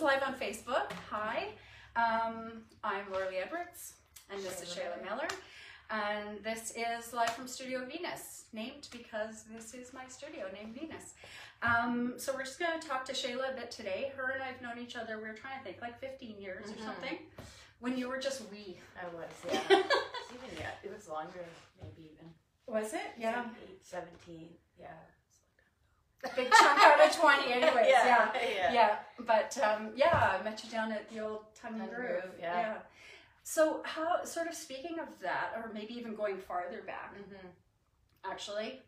[0.00, 0.92] live on Facebook.
[1.10, 1.48] Hi,
[1.96, 3.94] um, I'm Lorley Edwards,
[4.30, 5.28] and this is Shaela Miller.
[5.90, 11.14] And this is live from Studio Venus, named because this is my studio, named Venus.
[11.62, 14.12] Um, so we're just going to talk to Shaela a bit today.
[14.16, 16.76] Her and I've known each other, we are trying to think, like 15 years Mhm.
[16.78, 17.18] or something,
[17.80, 18.78] when you were just wee.
[19.00, 19.60] I was, yeah.
[19.70, 21.44] Even yeah, it was longer,
[21.80, 22.34] maybe even.
[22.66, 23.00] Was it?
[23.16, 24.88] It's like eight, 17, yeah.
[26.34, 28.30] Big chunk out of 20 anyways, yeah.
[28.34, 28.72] yeah.
[28.72, 32.22] Yeah, but um, yeah, I met you down at the old Tongue and Groove.
[32.22, 32.74] Groove, yeah.
[33.44, 37.46] So, how, sort of speaking of that, or maybe even going farther back, hmm
[38.24, 38.80] actually,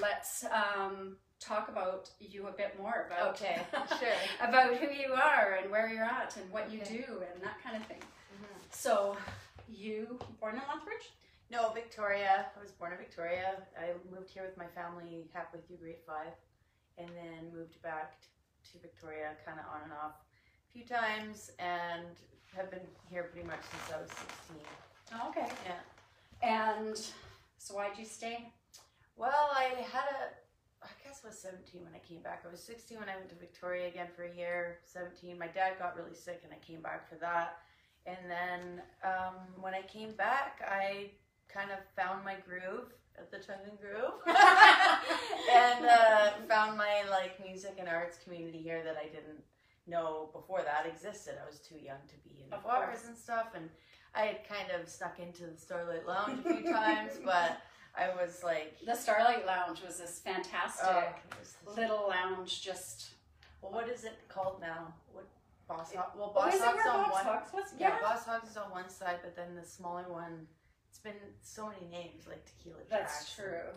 [0.00, 3.62] let's um, talk about you a bit more about Okay,
[3.98, 4.46] sure.
[4.48, 7.02] about who you are and where you're at and what you do
[7.32, 7.98] and that kind of thing.
[8.30, 9.16] hmm So,
[9.66, 11.10] you born in Lethbridge?
[11.50, 12.46] No, Victoria.
[12.56, 13.56] I was born in Victoria.
[13.76, 16.32] I moved here with my family halfway through grade five,
[16.98, 18.20] and then moved back
[18.72, 20.16] to Victoria, kind of on and off,
[20.68, 22.06] a few times, and
[22.56, 24.66] have been here pretty much since I was sixteen.
[25.14, 25.48] Oh, okay.
[25.66, 25.80] Yeah.
[26.42, 26.96] And
[27.58, 28.52] so, why'd you stay?
[29.16, 30.32] Well, I had a,
[30.82, 32.44] I guess I was 17 when I came back.
[32.46, 34.78] I was 16 when I went to Victoria again for a year.
[34.86, 37.58] 17, my dad got really sick and I came back for that.
[38.06, 41.10] And then um, when I came back, I
[41.52, 47.44] kind of found my groove at the Tongue and Groove and uh, found my like
[47.44, 49.42] music and arts community here that I didn't
[49.86, 51.34] know before that existed.
[51.42, 53.08] I was too young to be in Of bars course.
[53.08, 53.68] and stuff, and
[54.14, 57.60] I had kind of snuck into the Starlight Lounge a few times, but
[57.96, 63.10] I was like, The Starlight Lounge was this fantastic oh, was this- little lounge, just
[63.62, 64.94] well, what is it called now?
[65.12, 65.26] What
[65.68, 66.12] Boss Hog?
[66.16, 67.40] Well, Oh, Boss Hog's on one.
[67.78, 70.46] Yeah, Yeah, Boss Hogs is on one side, but then the smaller one.
[70.90, 73.70] It's been so many names, like Tequila that's true.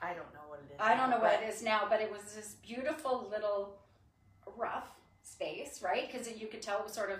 [0.00, 0.80] I don't know what it is.
[0.80, 3.76] I don't know what it is now, but it was this beautiful little
[4.56, 4.86] rough
[5.24, 6.10] space, right?
[6.10, 7.18] Because you could tell it was sort of,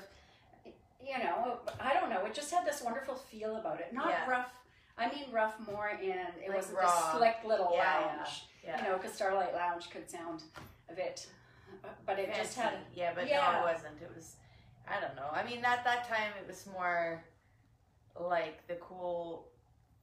[1.05, 2.25] you know, I don't know.
[2.25, 3.93] It just had this wonderful feel about it.
[3.93, 4.31] Not Yeah.
[4.31, 4.51] rough.
[4.97, 6.87] I mean rough more in it Like wasn't raw.
[6.87, 8.45] this slick little Yeah, lounge.
[8.65, 8.77] Yeah.
[8.83, 10.43] You know, because Starlight Lounge could sound
[10.89, 11.27] a bit,
[12.07, 12.75] but it just had.
[12.95, 13.31] Yeah, but no,
[13.61, 14.01] it wasn't.
[14.03, 14.37] It was,
[14.89, 15.29] I don't know.
[15.33, 17.23] I mean, at that time, it was more
[18.21, 19.49] like the cool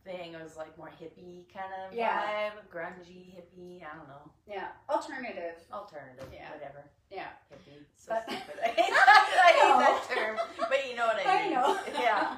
[0.03, 0.34] thing.
[0.34, 2.22] It was like more hippie kind of Yeah.
[2.52, 3.84] vibe, grungy hippie.
[3.84, 5.56] I don't know, Yeah, alternative.
[5.72, 6.52] alternative, Yeah.
[6.52, 6.84] whatever.
[7.09, 7.30] Yeah.
[7.52, 7.84] Hippie.
[7.96, 8.59] So But- stupid.
[8.64, 9.80] I hate that, I hate No.
[9.80, 10.40] that term,
[10.70, 11.28] but you know what I mean.
[11.28, 11.53] I mean.
[11.53, 11.80] know.
[12.00, 12.38] Yeah.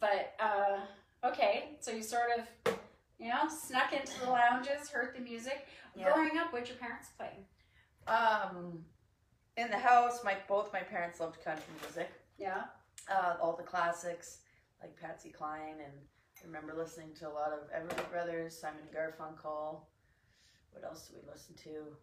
[0.00, 0.80] but uh,
[1.28, 2.78] okay, so you sort of,
[3.18, 5.66] you know, snuck into the lounges, heard the music.
[5.94, 6.12] Yeah.
[6.12, 7.32] Growing up, what'd your parents play?
[8.06, 8.84] Um,
[9.56, 12.10] in the house, my both my parents loved country music.
[12.38, 12.64] Yeah.
[13.10, 14.40] uh, all the classics
[14.80, 15.92] like Patsy Cline, and
[16.42, 19.80] I remember listening to a lot of Everly Brothers, Simon and Garfunkel.
[20.72, 21.96] What else do we listen to?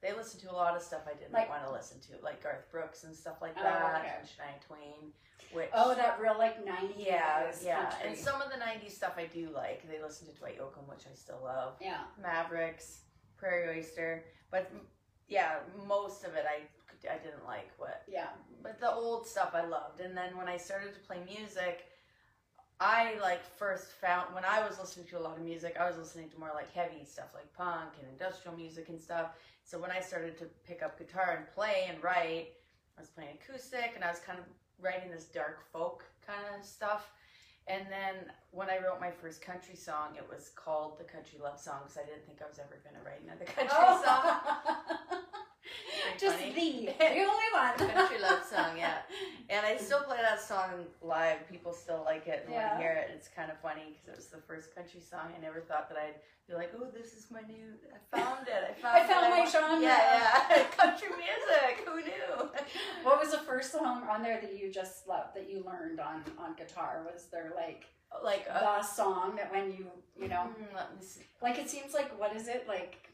[0.00, 2.42] They listened to a lot of stuff I didn't Like- want to listen to, like
[2.42, 4.14] Garth Brooks and stuff like Oh, that, okay.
[4.18, 5.12] and Shania Twain.
[5.52, 8.08] Which Oh, that real like '90s yeah, yeah, country.
[8.08, 9.86] and some of the '90s stuff I do like.
[9.88, 11.76] They listen to Dwight Yoakam, which I still love.
[11.80, 12.04] yeah.
[12.16, 13.02] Mavericks,
[13.36, 14.70] Prairie Oyster, but
[15.28, 16.68] yeah, most of it I
[17.10, 17.70] I didn't like.
[17.78, 18.30] What Yeah.
[18.62, 20.00] but the old stuff I loved.
[20.00, 21.84] And then when I started to play music,
[22.82, 25.96] I like first found when I was listening to a lot of music, I was
[25.96, 29.36] listening to more like heavy stuff like punk and industrial music and stuff.
[29.62, 32.48] So when I started to pick up guitar and play and write,
[32.98, 34.44] I was playing acoustic and I was kind of
[34.80, 37.12] writing this dark folk kind of stuff.
[37.68, 41.60] And then when I wrote my first country song, it was called the Country Love
[41.60, 44.02] Song because I didn't think I was ever going to write another country oh.
[44.02, 44.98] song.
[46.18, 46.86] Very Just funny.
[46.88, 47.90] the the only one.
[47.90, 48.98] country love song, yeah.
[49.48, 51.48] And I still play that song live.
[51.50, 53.10] People still like it and want to hear it.
[53.14, 55.32] It's kind of funny because it was the first country song.
[55.36, 56.16] I never thought that I'd
[56.48, 57.74] be like, "Oh, this is my new.
[57.92, 58.76] I found it.
[58.76, 58.96] I found.
[58.96, 59.02] It.
[59.02, 60.64] I found my want." genre." Yeah, yeah.
[60.76, 61.86] country music.
[61.86, 62.50] Who knew?
[63.02, 66.22] What was the first song on there that you just loved that you learned on
[66.38, 67.04] on guitar?
[67.12, 67.84] Was there like
[68.22, 69.86] like, uh, the song that when you
[70.20, 71.22] you know mm, let me see.
[71.40, 73.08] like it seems like what is it like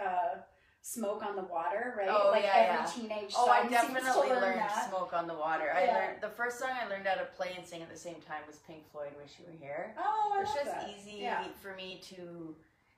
[0.00, 0.36] uh
[0.84, 2.76] smoke on the water right Oh, like yeah, every
[3.06, 3.16] yeah.
[3.16, 4.88] teenage Oh, I definitely learn learned that.
[4.90, 7.64] "Smoke on the Water." I learned the first song I learned how to play and
[7.66, 9.10] sing at the same time was Pink Floyd.
[9.16, 10.90] "Wish You Were Here." oh I just that.
[10.98, 11.44] easy Yeah.
[11.60, 12.54] for me to,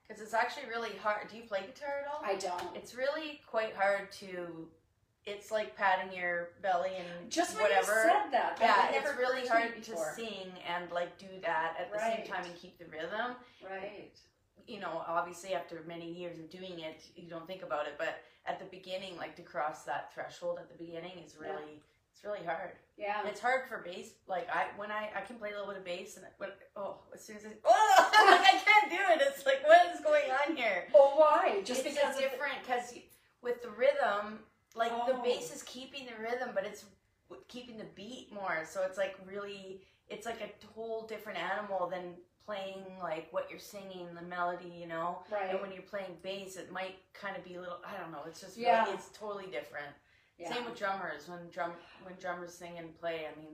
[0.07, 1.27] because it's actually really hard.
[1.29, 2.21] Do you play guitar at all?
[2.23, 4.67] I don't It's really quite hard to.
[5.27, 7.93] It's like patting your belly and just whatever.
[8.03, 11.91] you said that, that yeah, it's really hard to sing and like do that at
[11.91, 12.17] the Right.
[12.17, 13.35] same time and keep the rhythm.
[13.63, 14.11] right
[14.67, 18.23] You know, obviously after many years of doing it, you don't think about it, but
[18.47, 21.49] at the beginning, like to cross that threshold at the beginning is Yeah.
[21.51, 21.81] really
[22.13, 22.71] it's really hard.
[22.97, 24.11] yeah And it's hard for bass.
[24.27, 26.95] Like I when I I can play a little bit of bass and but oh
[27.13, 27.95] as soon as I oh
[28.31, 29.21] like I can't do it.
[29.29, 30.87] It's like what is going on here?
[30.95, 32.93] oh why just it's because of the- different because
[33.43, 34.39] with the rhythm,
[34.75, 35.21] like the Oh.
[35.21, 36.85] bass is keeping the rhythm, but it's
[37.47, 38.63] keeping the beat more.
[38.67, 43.59] So it's like really, it's like a whole different animal than playing like what you're
[43.59, 45.19] singing, the melody, you know.
[45.31, 45.49] Right.
[45.51, 47.79] And when you're playing bass, it might kind of be a little.
[47.85, 48.21] I don't know.
[48.27, 48.83] It's just Yeah.
[48.83, 49.93] really, it's totally different.
[50.37, 50.53] yeah.
[50.53, 51.27] Same with drummers.
[51.27, 51.71] When drum
[52.03, 53.53] when drummers sing and play, I mean,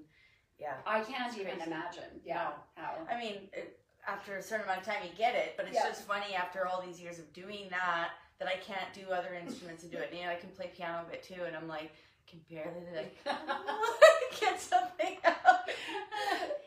[0.60, 0.76] yeah.
[0.86, 1.70] I can't even crazy.
[1.72, 2.22] imagine.
[2.26, 2.52] Yeah.
[2.76, 2.96] How.
[3.10, 5.54] I mean, it, after a certain amount of time, you get it.
[5.58, 5.88] But it's Yeah.
[5.88, 8.10] just funny after all these years of doing that
[8.40, 10.12] that I can't do other instruments and do it.
[10.12, 11.92] You know, I can play piano a bit too, and I'm like,
[12.28, 13.18] can barely like
[14.40, 15.70] get something out.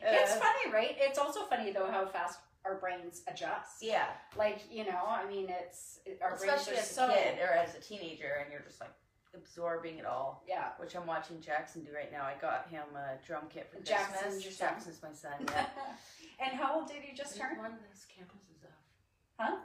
[0.01, 0.95] it's Uh, funny, right?
[0.99, 3.81] It's also funny though how fast our brains adjust.
[3.81, 4.07] yeah,
[4.37, 7.37] Like you know, I mean, it's it, our especially brains as are a so kid
[7.41, 8.91] or as a teenager, and you're just like
[9.35, 10.43] absorbing it all.
[10.47, 10.69] yeah.
[10.79, 12.23] Which I'm watching Jackson do right now.
[12.23, 14.43] I got him a drum kit for Jackson's Christmas.
[14.43, 14.67] your son?
[14.69, 15.33] Jackson's my son.
[15.51, 15.65] Yeah.
[16.43, 17.57] and how old did you just turn?
[17.57, 19.39] One of those cameras is off.
[19.39, 19.55] Huh?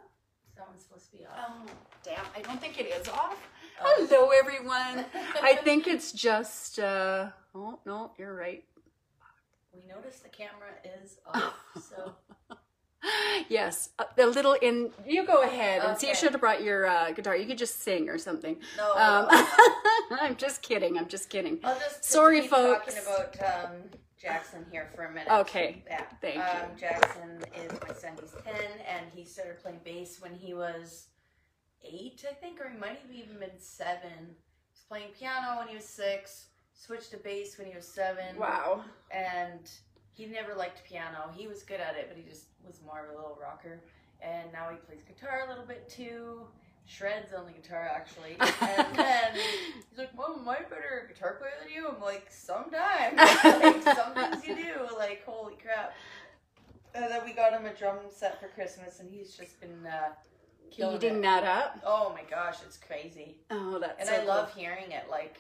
[0.56, 1.32] That one's supposed to be off.
[1.38, 1.62] Oh,
[2.04, 2.26] damn!
[2.36, 3.36] I don't think it is off.
[3.82, 4.06] Oh.
[4.10, 5.06] Hello, everyone.
[5.42, 6.78] I think it's just.
[6.78, 8.62] uh Oh no, you're right.
[9.72, 12.14] We noticed the camera is off, so
[13.48, 14.90] Yes, a, a little in.
[15.06, 16.08] You go ahead and see.
[16.08, 17.36] You should have brought your uh, guitar.
[17.36, 18.56] You could just sing or something.
[18.76, 18.92] no.
[18.92, 19.26] Um,
[20.20, 20.98] I'm just kidding.
[20.98, 21.58] I'm just kidding.
[21.64, 22.94] I'll just Sorry, folks.
[22.94, 23.76] Talking about um,
[24.20, 25.32] Jackson here for a minute.
[25.32, 25.82] Okay.
[25.86, 26.04] Yeah.
[26.20, 26.80] Thank um, you.
[26.80, 28.12] Jackson is my son.
[28.20, 31.06] He's ten, and he started playing bass when he was
[31.82, 34.10] eight, I think, or he might have even been seven.
[34.18, 36.46] He was playing piano when he was six.
[36.86, 38.36] Switched to bass when he was seven.
[38.38, 38.84] Wow.
[39.10, 39.70] and
[40.12, 41.30] he never liked piano.
[41.34, 43.80] He was good at it, but he just was more of a little rocker.
[44.22, 46.40] And now he plays guitar a little bit too.
[46.86, 48.36] Shreds on the guitar actually.
[48.40, 52.26] And then he's like, "Mom, am I a better guitar player than you?" I'm like,
[52.30, 55.94] "Sometimes, like, some things you do." Like, holy crap!
[56.94, 60.08] And then we got him a drum set for Christmas, and he's just been uh,
[60.70, 61.22] killing Eating it.
[61.22, 61.80] that up.
[61.86, 63.36] Oh my gosh, it's crazy.
[63.50, 64.00] Oh, that's.
[64.00, 64.26] And so I cool.
[64.28, 65.04] love hearing it.
[65.10, 65.38] Like,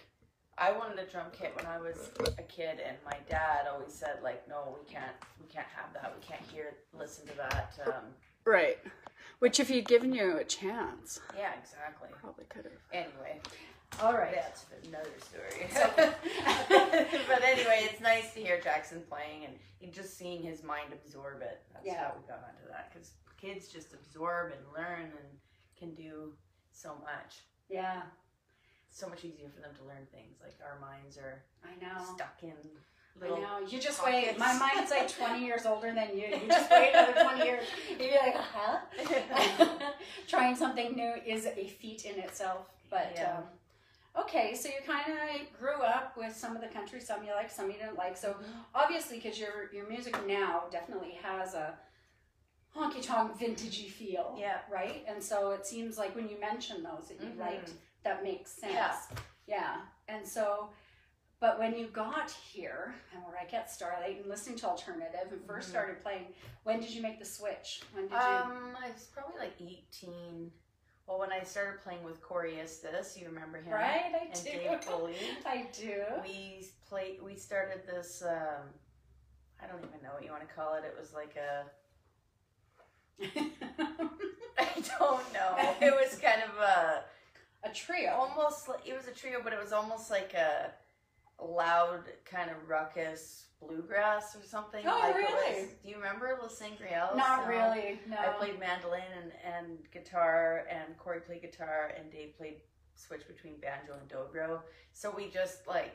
[0.60, 4.18] I wanted a drum kit when I was a kid, and my dad always said,
[4.22, 6.14] like, no, we can't, we can't have that.
[6.20, 7.78] We can't hear, listen to that.
[7.86, 8.04] Um,
[8.44, 8.78] Right.
[9.38, 12.08] Which, if he'd given you a chance, yeah, exactly.
[12.20, 12.72] probably could have.
[12.92, 13.40] Anyway,
[14.02, 14.34] All right.
[14.34, 15.68] that's another story.
[17.28, 21.40] but anyway, it's nice to hear Jackson playing and and just seeing his mind absorb
[21.42, 21.60] it.
[21.72, 21.98] That's Yeah.
[22.08, 25.38] how we got onto that because kids just absorb and learn and
[25.78, 26.32] can do
[26.72, 27.36] so much.
[27.70, 28.29] Yeah, It's
[28.90, 30.36] so much easier for them to learn things.
[30.42, 32.02] Like our minds are I know.
[32.14, 32.52] stuck in
[33.16, 33.58] I little know.
[33.68, 34.38] You just wait.
[34.38, 36.26] My mind's like 20 years older than you.
[36.26, 37.64] You just wait another 20 years.
[37.88, 38.78] You'd be like, huh?
[40.28, 42.66] Trying something new is a feat in itself.
[42.90, 43.38] But Yeah.
[43.38, 47.32] um, okay, so you kind of grew up with some of the country, some you
[47.32, 48.16] like, some you didn't like.
[48.16, 48.36] So
[48.74, 51.74] obviously, because your your music now definitely has a
[52.76, 54.58] honky tonk vintagey feel, Yeah.
[54.70, 55.04] right?
[55.08, 57.38] And so it seems like when you mention those that you Mhm.
[57.38, 57.72] liked,
[58.04, 58.72] that makes sense.
[58.72, 58.96] Yeah.
[59.46, 59.76] Yeah.
[60.08, 60.68] And so,
[61.40, 65.40] but when you got here, and where I get started and listening to alternative and
[65.46, 65.70] 1st Mhm.
[65.70, 67.82] started playing, when did you make the switch?
[67.92, 68.18] When did you?
[68.18, 70.52] Um, I was probably like 18.
[71.06, 73.72] Well, when I started playing with Corey Estes, you remember him?
[73.72, 74.50] right, I And do.
[74.50, 75.16] Dave Foley.
[75.46, 76.04] I do.
[76.22, 77.20] We played.
[77.22, 78.22] We started this.
[78.22, 78.72] Um,
[79.62, 80.84] I don't even know what you want to call it.
[80.84, 81.64] It was like a.
[84.58, 85.74] I don't know.
[85.80, 87.04] It was kind of a
[87.64, 88.10] a trio.
[88.12, 88.68] almost.
[88.68, 90.70] Like, it was a trio, but it was almost like a
[91.42, 94.84] loud kind of ruckus bluegrass or something.
[94.86, 95.60] Oh, like really?
[95.62, 97.14] Was, do you remember Los Sangriels?
[97.16, 97.48] Not No.
[97.48, 98.00] really.
[98.08, 98.16] No.
[98.16, 102.56] I played mandolin and, and guitar, and Corey played guitar, and Dave played
[102.94, 104.60] switch between banjo and dobro.
[104.92, 105.92] So we just like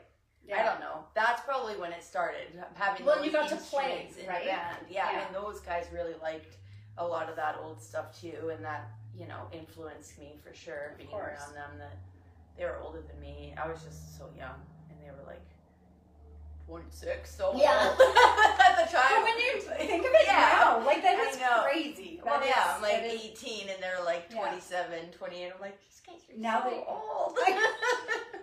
[0.54, 1.04] I don't know.
[1.16, 3.04] That's probably when it started having.
[3.04, 4.44] Well, you got to play, in right?
[4.44, 4.76] the band.
[4.88, 5.26] Yeah, Yeah.
[5.26, 6.56] and those guys really liked
[6.98, 10.90] a lot of that old stuff too, and that you know influenced me for sure.
[10.92, 11.38] Of being course.
[11.40, 11.96] around them, that
[12.58, 13.54] they were older than me.
[13.62, 15.42] I was just so young, and they were like
[16.66, 17.34] twenty six.
[17.34, 17.90] So Yeah.
[17.90, 18.00] old
[18.60, 19.08] at the time.
[19.10, 20.58] But when you think of it Yeah.
[20.60, 22.20] now, like that is crazy.
[22.24, 24.38] Well, That yeah, is- I'm like that is- 18 and they're like Yeah.
[24.40, 25.52] 27, 28.
[25.54, 27.38] I'm like, these guys are Now so they- old.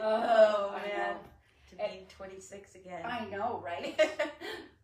[0.00, 1.16] Oh, oh, man.
[1.70, 3.02] To be 26 again.
[3.06, 3.98] I know, right?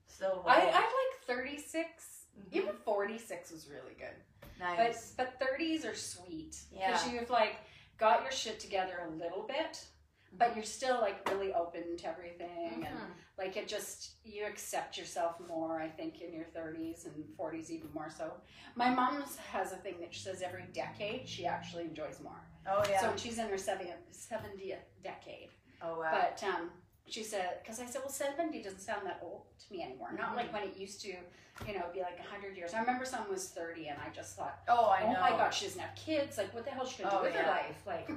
[0.06, 2.26] so I, I like 36.
[2.38, 2.52] Mhm.
[2.56, 4.14] Even 46 was really good.
[4.60, 5.12] Nice.
[5.16, 6.92] But but 30s are sweet Yeah.
[6.92, 7.56] because you've like
[7.98, 9.84] got your shit together a little bit,
[10.32, 13.10] but you're still like really open to everything and Mhm.
[13.36, 15.80] like it just you accept yourself more.
[15.80, 18.32] I think in your 30s and 40s even more so.
[18.76, 22.40] My mom's has a thing that she says every decade she actually enjoys more.
[22.66, 23.00] Oh, yeah.
[23.00, 25.48] So she's in her 70th, 70th decade.
[25.82, 26.10] oh, wow.
[26.12, 26.70] But um,
[27.10, 30.12] she said, because I said, well, 70 doesn't sound that old to me anymore.
[30.16, 32.72] Not like when it used to, you know, be like 100 years.
[32.74, 35.20] I remember someone was 30 and I just thought, oh, I oh know.
[35.20, 36.38] my God, she doesn't have kids.
[36.38, 37.82] Like, what the hell is she going to Oh, do with her life?
[37.86, 38.10] Like,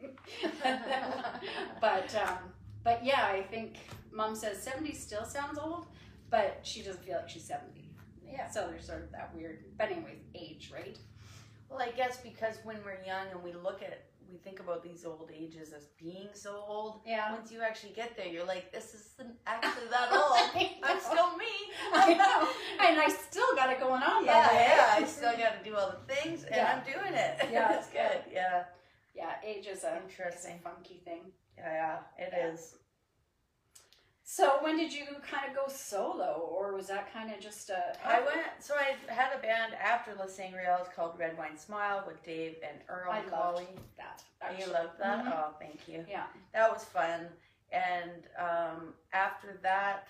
[1.80, 2.38] but um,
[2.82, 3.76] but yeah, I think
[4.12, 5.86] mom says 70 still sounds old,
[6.30, 7.90] but she doesn't feel like she's 70.
[8.26, 8.48] Yeah.
[8.48, 10.96] So there's sort of that weird, but anyways, age, right?
[11.68, 15.04] Well, I guess because when we're young and we look at, we think about these
[15.04, 17.00] old ages as being so old.
[17.06, 17.32] Yeah.
[17.32, 20.38] Once you actually get there, you're like, this isn't actually that old.
[20.82, 21.52] I'm still me.
[21.94, 22.48] I know.
[22.86, 24.24] And I still got it going on.
[24.24, 24.94] Yeah, yeah.
[24.98, 26.72] I still got to do all the things, and Yeah.
[26.78, 27.36] I'm doing it.
[27.52, 27.78] Yeah.
[27.78, 28.20] it's good.
[28.32, 28.64] Yeah,
[29.14, 30.60] Yeah, age is a, is a Interesting.
[30.62, 31.22] funky thing.
[31.58, 31.72] yeah,
[32.18, 32.24] yeah.
[32.24, 32.52] It Yeah.
[32.52, 32.76] is.
[34.32, 37.82] So when did you kind of go solo, or was that kind of just a?
[38.06, 38.46] I went.
[38.60, 40.78] So I had a band after La Sangria.
[40.78, 43.66] It's called Red Wine Smile with Dave and Earl I loved
[43.98, 44.22] that.
[44.40, 44.72] Oh, you actually.
[44.72, 45.24] loved that?
[45.24, 45.32] Mhm.
[45.32, 46.06] Oh, thank you.
[46.08, 46.26] Yeah.
[46.54, 47.26] That was fun.
[47.72, 50.06] And um, after that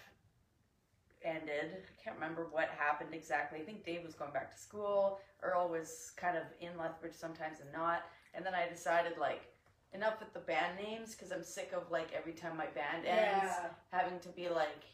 [1.24, 3.60] ended, I can't remember what happened exactly.
[3.60, 5.18] I think Dave was going back to school.
[5.42, 8.02] Earl was kind of in Lethbridge sometimes and not.
[8.34, 9.49] And then I decided, like,
[9.92, 13.52] enough with the band names because I'm sick of, like, every time my band ends,
[13.52, 13.70] Yeah.
[13.90, 14.84] having to be like,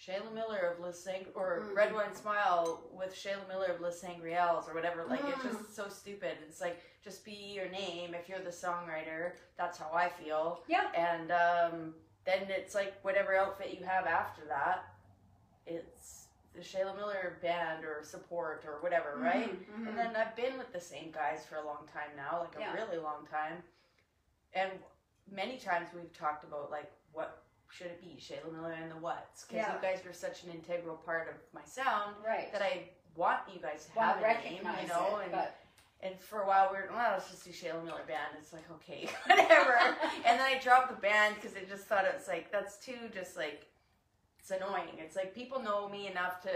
[0.00, 1.76] Shaela Miller of Les Sang or Mm.
[1.76, 5.04] Red Wine Smile with Shaela Miller of Les Sangriels or whatever.
[5.04, 5.52] Like it's Mm.
[5.60, 6.38] just so stupid.
[6.42, 9.34] It's like just be your name if you're the songwriter.
[9.56, 10.64] That's how I feel.
[10.66, 10.90] Yeah.
[10.92, 14.86] And um, then it's like whatever outfit you have after that,
[15.66, 19.50] it's the Shaela Miller band or support or whatever, right?
[19.70, 19.88] Mhm, mhm.
[19.88, 22.60] And then I've been with the same guys for a long time now, like a
[22.60, 22.74] Yeah.
[22.74, 23.62] really long time.
[24.54, 24.70] And
[25.30, 29.44] many times we've talked about like what should it be, Shaela Miller and the What's,
[29.44, 29.74] because Yeah.
[29.74, 32.52] you guys were such an integral part of my sound right.
[32.52, 35.18] that I want you guys to Well, have a name, you know.
[35.18, 35.56] it, and but
[36.02, 38.36] and for a while we were, well, let's just do Shaela Miller band.
[38.38, 39.78] It's like okay, whatever.
[40.26, 43.36] and then I dropped the band because I just thought it's like that's too just
[43.36, 43.66] like
[44.38, 44.98] it's annoying.
[44.98, 46.50] It's like people know me enough to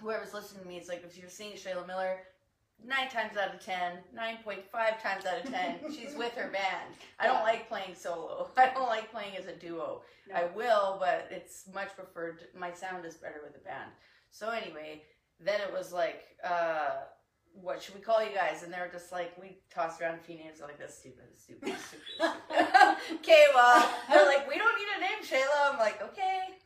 [0.00, 0.76] whoever's listening to me.
[0.76, 2.18] It's like if you're seeing Shaela Miller,
[2.86, 6.48] nine times out of ten, nine point five times out of ten, she's with her
[6.50, 6.94] band.
[7.18, 8.48] I don't like playing solo.
[8.56, 10.02] I don't like playing as a duo.
[10.28, 10.34] No.
[10.34, 12.40] I will, but it's much preferred.
[12.58, 13.90] My sound is better with a band.
[14.30, 15.02] So anyway,
[15.38, 16.24] then it was like.
[16.44, 16.90] uh
[17.52, 18.62] what should we call you guys?
[18.62, 20.58] And they're just like, we tossed around a few names.
[20.58, 22.06] They're like, that's stupid, that's stupid, that's stupid.
[22.14, 25.72] stupid." okay, well, they're like, we don't need a name, Shaela.
[25.72, 26.59] I'm like, okay,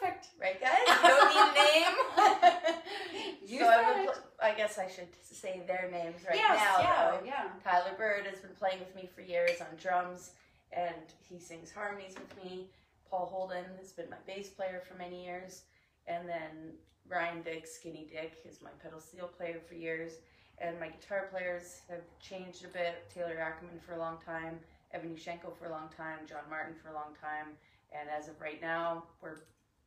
[0.00, 0.28] perfect.
[0.40, 0.78] right, guys?
[0.86, 2.74] You don't need a name.
[3.46, 6.58] You so I, said would pl- I guess I should say their names right yes,
[6.58, 6.82] now.
[6.82, 7.26] yeah, though.
[7.26, 7.44] yeah.
[7.64, 10.32] Tyler Bird has been playing with me for years on drums,
[10.70, 10.94] and
[11.26, 12.66] he sings harmonies with me.
[13.10, 15.62] Paul Holden has been my bass player for many years,
[16.06, 16.74] and then
[17.08, 20.12] Ryan Dick, Skinny Dick, is my pedal steel player for years.
[20.60, 23.08] And my guitar players have changed a bit.
[23.14, 24.58] Taylor Ackerman for a long time,
[24.92, 27.56] Evan Yushenko for a long time, John Martin for a long time,
[27.98, 29.36] and as of right now, we're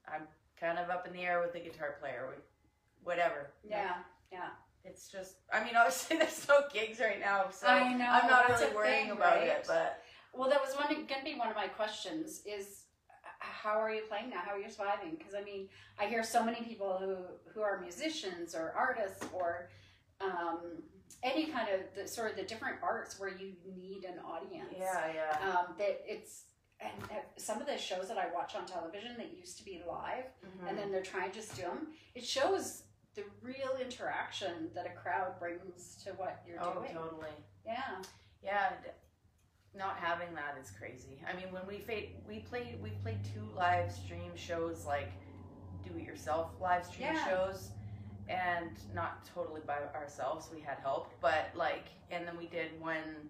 [0.08, 0.24] I'm
[0.60, 2.28] kind of up in the air with the guitar player.
[2.30, 2.36] We,
[3.04, 3.52] whatever.
[3.64, 3.94] Yeah,
[4.32, 4.50] yeah.
[4.84, 8.50] It's just, I mean, obviously there's no gigs right now, so I know, I'm not
[8.50, 9.48] really worrying thing, about right?
[9.48, 9.66] it.
[9.68, 10.02] But
[10.34, 12.42] Well, that was one going to be one of my questions.
[12.46, 12.86] Is
[13.40, 14.42] how are you playing now?
[14.46, 15.16] How are you surviving?
[15.18, 15.68] Because I mean,
[16.00, 17.16] I hear so many people who
[17.54, 19.70] who are musicians or artists or
[20.20, 20.60] um,
[21.24, 24.74] any kind of the, sort of the different arts where you need an audience.
[24.78, 26.44] yeah, yeah, Um, that it's
[26.82, 26.94] and
[27.38, 30.70] some of the shows that I watch on television that used to be live Mhm.
[30.70, 31.94] and then they're trying to just do them.
[32.16, 32.84] It shows
[33.14, 36.98] the real interaction that a crowd brings to what you're oh, doing.
[36.98, 37.36] Oh, totally.
[37.66, 38.02] Yeah.
[38.42, 38.74] Yeah,
[39.76, 41.22] not having that is crazy.
[41.28, 45.12] I mean, when we played, we played, we played two live stream shows, like
[45.84, 47.28] do it yourself live stream Yeah.
[47.28, 47.72] shows,
[48.28, 50.50] and not totally by ourselves.
[50.52, 53.30] We had help, but like, and then we did one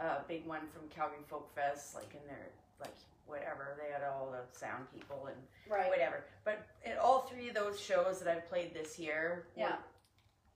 [0.00, 2.48] uh, big one from Calgary Folk Fest, like in their
[2.80, 2.94] like
[3.26, 5.36] whatever they had all the sound people and
[5.70, 5.88] Right.
[5.88, 6.24] whatever.
[6.44, 9.76] But in all three of those shows that I've played this year, were- Yeah.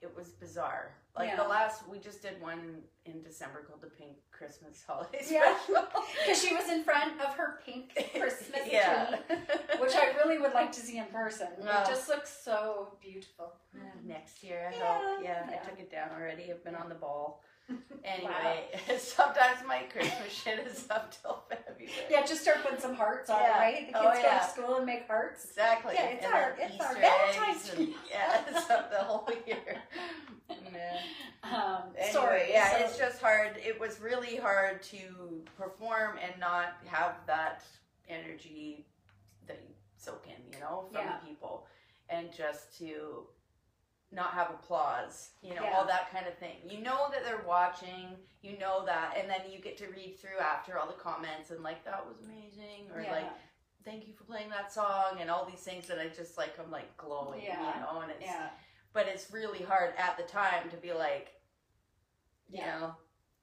[0.01, 0.93] it was bizarre.
[1.17, 1.37] Like Yeah.
[1.37, 5.57] the last, we just did one in December called the Pink Christmas Holiday Yeah.
[5.59, 5.87] Special.
[6.27, 9.15] Because she was in front of her pink Christmas yeah.
[9.29, 9.37] tree,
[9.79, 11.49] which I really would like to see in person.
[11.63, 11.83] Yeah.
[11.85, 13.53] It just looks so beautiful.
[14.03, 14.99] Next year, I Yeah.
[15.17, 15.23] hope.
[15.25, 15.49] Yeah.
[15.53, 16.51] I took it down already.
[16.51, 17.41] I've been on the ball.
[18.05, 18.65] Anyway,
[18.99, 21.91] sometimes my Christmas shit is up till February.
[22.11, 23.59] Yeah, just start putting some hearts on, Yeah.
[23.59, 23.91] right?
[23.93, 24.39] The Oh, kids go yeah.
[24.41, 25.45] to school and make hearts.
[25.47, 25.95] Exactly.
[25.95, 27.97] Yeah, it's and our- then it's our Easter Valentine's and- tree.
[28.11, 29.83] Yeah, it's up the whole year.
[30.51, 30.99] Yeah.
[31.45, 32.47] Um, Anyway, sorry.
[32.51, 33.57] yeah, so- it's just hard.
[33.57, 37.65] It was really hard to perform and not have that
[38.07, 38.85] energy
[39.47, 41.17] that you soak in, you know, from Yeah.
[41.27, 41.67] people,
[42.11, 43.27] and just to
[44.15, 45.77] not have applause, you know, Yeah.
[45.77, 46.57] all that kind of thing.
[46.65, 50.39] You know that they're watching, you know that, and then you get to read through
[50.39, 53.13] after all the comments and like that was amazing, or yeah.
[53.13, 53.33] like
[53.85, 56.59] thank you for playing that song, and all these things that I just like.
[56.59, 57.75] I'm like glowing, Yeah.
[57.75, 58.31] you know, and it's
[58.93, 61.33] but it's really hard at the time to be like,
[62.49, 62.95] you know,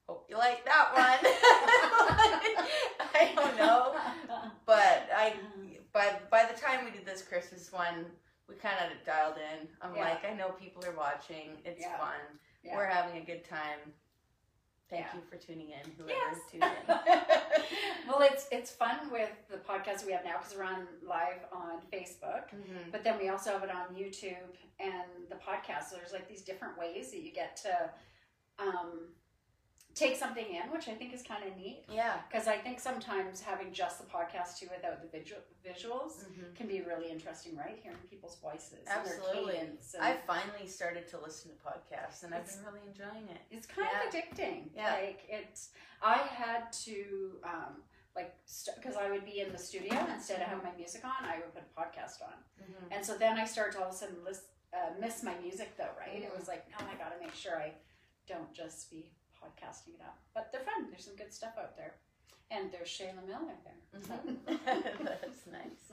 [0.08, 1.32] hope you like that one.
[3.14, 3.94] I don't know,
[4.66, 5.74] but I mm-hmm.
[5.92, 8.06] by by the time we did this Christmas one,
[8.52, 9.68] we kind of dialed in.
[9.80, 10.02] I'm Yeah.
[10.10, 11.60] like, I know people are watching.
[11.64, 11.96] It's Yeah.
[11.98, 12.20] fun.
[12.62, 12.76] Yeah.
[12.76, 13.94] We're having a good time.
[14.88, 16.38] Thank you for tuning in, whoever Yes.
[16.50, 16.86] tuned in.
[18.08, 21.80] well, it's it's fun with the podcast we have now because we're on live on
[21.90, 22.90] Facebook, Mhm.
[22.92, 25.84] but then we also have it on YouTube and the podcast.
[25.84, 27.90] So there's like these different ways that you get to
[28.58, 29.14] um,
[29.94, 31.84] take something in, which I think is kind of neat.
[31.88, 32.20] Yeah.
[32.28, 36.54] Because I think sometimes having just the podcast too without the visual, visuals Mhm.
[36.56, 37.78] can be really interesting, right?
[37.82, 39.52] Hearing people's voices, and their Absolutely.
[39.54, 43.40] cadence and I finally started to listen to podcasts, and I've been really enjoying it.
[43.50, 44.02] It's kind Yeah.
[44.08, 44.70] of addicting.
[44.74, 44.92] Yeah.
[44.94, 45.70] Like it's,
[46.00, 47.84] I had to um,
[48.14, 48.34] like
[48.76, 51.52] because I would be in the studio instead of having my music on, I would
[51.54, 52.92] put a podcast on, Mm-hmm.
[52.92, 55.76] and so then I started to all of a sudden list, uh, miss my music
[55.76, 55.92] though.
[55.98, 56.22] Right?
[56.22, 56.38] It Mhm.
[56.38, 57.74] was like, oh, I got to make sure I
[58.26, 59.10] don't just be
[59.42, 60.18] podcasting it up.
[60.34, 60.90] But they're fun.
[60.90, 61.94] There's some good stuff out there,
[62.50, 64.00] and there's Shaela Miller there.
[64.00, 65.04] Mm-hmm.
[65.04, 65.92] That's nice.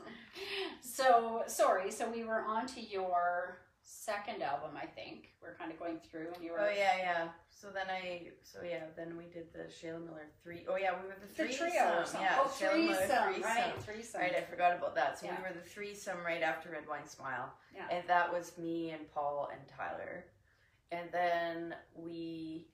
[0.81, 1.91] So sorry.
[1.91, 5.29] So we were on to your second album, I think.
[5.41, 7.27] We're kind of going through, and you were Oh yeah, yeah.
[7.49, 10.65] So then I, so yeah, then we did the Shaela Miller three.
[10.69, 11.69] Oh yeah, we were the the trio.
[11.73, 13.73] Yeah, oh, Shaela Miller threesome, right?
[13.83, 14.21] Threesome.
[14.21, 15.19] Right, I forgot about that.
[15.19, 15.35] So Yeah.
[15.37, 17.51] we were the threesome right after Red Wine Smile.
[17.75, 17.87] Yeah.
[17.91, 20.25] And that was me and Paul and Tyler.
[20.91, 22.67] And then we,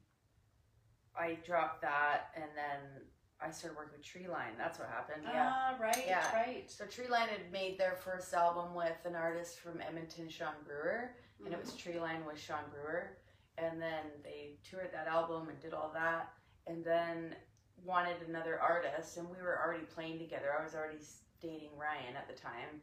[1.20, 3.04] I dropped that, and then
[3.42, 4.58] I started working with Treeline.
[4.58, 5.24] That's what happened.
[5.26, 5.52] Yeah.
[5.54, 6.34] Ah, right, Yeah.
[6.36, 6.70] right.
[6.72, 11.12] So Treeline had made their first album with an artist from Edmonton, Sean Brewer,
[11.44, 11.90] and it was Mm-hmm.
[12.00, 13.18] Treeline with Sean Brewer.
[13.58, 16.34] And then they toured that album and did all that,
[16.68, 17.36] and then
[17.84, 20.54] wanted another artist, and we were already playing together.
[20.60, 20.98] I was already
[21.42, 22.82] dating Ryan at the time.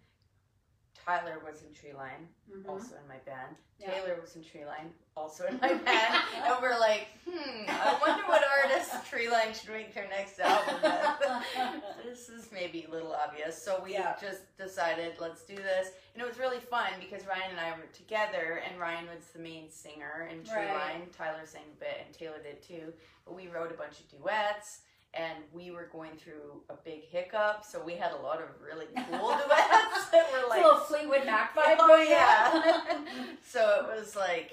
[1.04, 2.68] Tyler was in Treeline, Mhm.
[2.68, 3.56] also in my band.
[3.78, 3.90] Yeah.
[3.90, 6.22] Taylor was in Treeline, also in my band.
[6.34, 10.76] and we're like, hmm, I wonder what artist Treeline should make their next album
[12.04, 13.64] this is maybe a little obvious.
[13.64, 14.16] So we Yeah.
[14.20, 15.88] just decided, let's do this.
[16.14, 19.40] And it was really fun because Ryan and I were together, and Ryan was the
[19.40, 21.00] main singer in Treeline.
[21.00, 21.12] Right.
[21.16, 22.92] Tyler sang a bit, and Taylor did too.
[23.24, 24.82] But we wrote a bunch of duets.
[25.14, 28.86] And we were going through a big hiccup, so we had a lot of really
[28.96, 31.76] cool duets that were like a little Fleetwood Mac vibe.
[31.78, 33.04] Oh yeah.
[33.46, 34.52] so it was like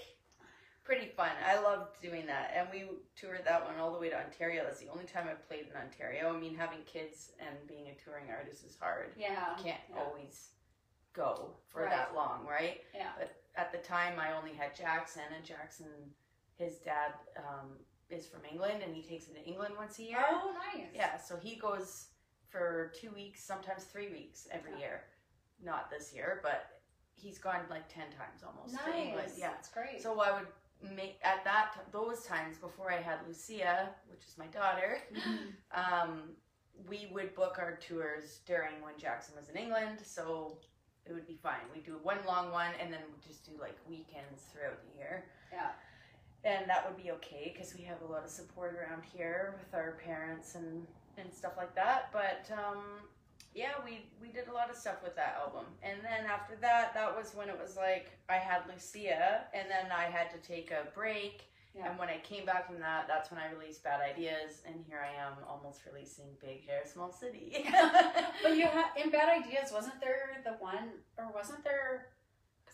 [0.84, 1.30] pretty fun.
[1.48, 2.84] I loved doing that, and we
[3.16, 4.64] toured that one all the way to Ontario.
[4.66, 6.36] That's the only time I've played in Ontario.
[6.36, 9.12] I mean, having kids and being a touring artist is hard.
[9.18, 9.56] yeah.
[9.58, 10.02] You can't yeah.
[10.04, 10.50] always
[11.14, 11.90] go for Right.
[11.92, 12.82] that long, right?
[12.94, 13.12] Yeah.
[13.18, 15.88] But at the time, I only had Jackson, and Jackson,
[16.58, 17.70] his dad um,
[18.10, 20.24] is from England, and he takes him to England once a year.
[20.30, 20.88] Oh, nice.
[20.94, 22.08] Yeah, so he goes
[22.50, 24.78] for two weeks, sometimes three weeks every Yeah.
[24.80, 25.04] year.
[25.62, 26.82] Not this year, but
[27.14, 29.32] he's gone like ten times almost to England.
[29.36, 29.52] Yeah.
[29.52, 30.02] That's great.
[30.02, 30.48] So I would
[30.96, 35.00] make at that those times before I had Lucia, which is my daughter.
[35.72, 36.36] Um,
[36.88, 40.58] we would book our tours during when Jackson was in England, so
[41.06, 41.62] it would be fine.
[41.74, 45.26] We'd do one long one, and then we just do like weekends throughout the year.
[45.54, 45.72] Yeah.
[46.44, 49.74] And that would be okay because we have a lot of support around here with
[49.74, 52.10] our parents and and stuff like that.
[52.14, 52.84] But um,
[53.54, 55.66] yeah, we we did a lot of stuff with that album.
[55.84, 59.92] And then after that, that was when it was like I had Lucia, and then
[59.92, 61.44] I had to take a break.
[61.76, 61.92] Yeah.
[61.92, 65.00] And when I came back from that, that's when I released Bad Ideas, and here
[65.06, 67.64] I am, almost releasing Big Hair, Small City.
[68.44, 72.08] But you had in Bad Ideas, wasn't there the one, or wasn't there?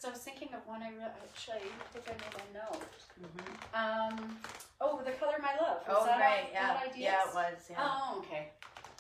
[0.06, 2.84] I was thinking of one I re- actually I think I made a note.
[3.20, 3.74] Mhm.
[3.74, 4.39] Um,
[4.82, 5.82] oh, the color of my love.
[5.88, 6.98] Was Oh that right, yeah, Ideas?
[6.98, 7.58] yeah, it was.
[7.70, 7.76] Yeah.
[7.80, 8.52] Oh, okay.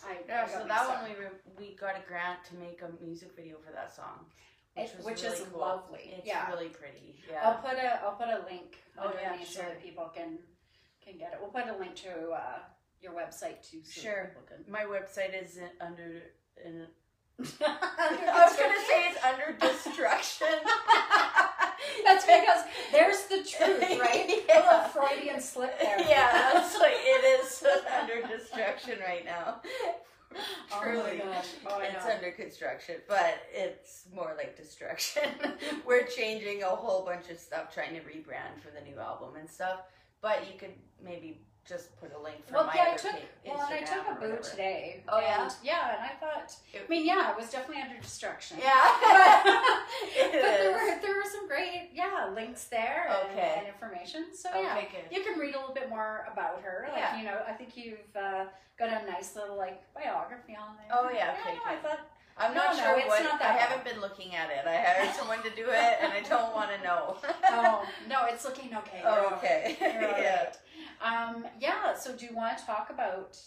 [0.03, 2.89] I, Yeah, I so that one we re- we got a grant to make a
[3.03, 4.25] music video for that song,
[4.75, 5.59] which, It- was which really is cool.
[5.59, 6.13] lovely.
[6.17, 6.49] It's yeah.
[6.51, 7.23] really pretty.
[7.29, 7.41] Yeah.
[7.49, 9.69] I'll put a I'll put a link Oh, yeah, underneath so sure.
[9.69, 10.39] that people can
[11.03, 11.39] can get it.
[11.41, 12.59] We'll put a link to uh,
[13.01, 14.25] your website too, so Sure.
[14.33, 14.71] people can.
[14.71, 16.21] My website is under.
[16.63, 16.87] In,
[17.39, 20.47] I was gonna say it's under destruction.
[22.03, 24.25] That's because there's the truth, right?
[24.29, 24.61] A Yeah.
[24.61, 25.99] little Freudian slip there.
[26.07, 27.63] yeah, that's like it is
[28.01, 29.61] under destruction right now.
[30.33, 30.37] Oh
[30.81, 31.17] my Truly.
[31.19, 31.47] gosh.
[31.65, 35.23] Oh, it's under construction, but it's more like destruction.
[35.85, 39.49] We're changing a whole bunch of stuff, trying to rebrand for the new album and
[39.49, 39.79] stuff.
[40.21, 43.11] But you could maybe just put a link from Well, my yeah, I took
[43.45, 45.03] well, and I took a boot today.
[45.09, 45.43] Oh, yeah?
[45.43, 46.55] and, yeah, and I thought.
[46.75, 48.57] I mean, yeah, it was definitely under destruction.
[48.61, 49.41] Yeah, but,
[50.21, 53.55] but there were there were some great yeah links there and, Okay.
[53.57, 54.25] and information.
[54.33, 55.09] So yeah, good.
[55.15, 56.87] you can read a little bit more about her.
[56.89, 57.17] Like Yeah.
[57.17, 58.45] you know, I think you've uh,
[58.77, 60.87] got a nice little like biography on there.
[60.95, 61.99] Oh, yeah, okay, no, I thought.
[62.37, 63.23] I'm No, not no, sure it's what.
[63.23, 64.67] not I haven't been looking at it.
[64.67, 67.15] I hired someone to do it, and I don't want to know.
[67.49, 69.01] oh no, it's looking okay.
[69.05, 69.31] Right.
[69.33, 69.77] okay.
[69.79, 70.51] Yeah.
[71.05, 71.93] Um, yeah.
[71.95, 73.37] So do you want to talk about?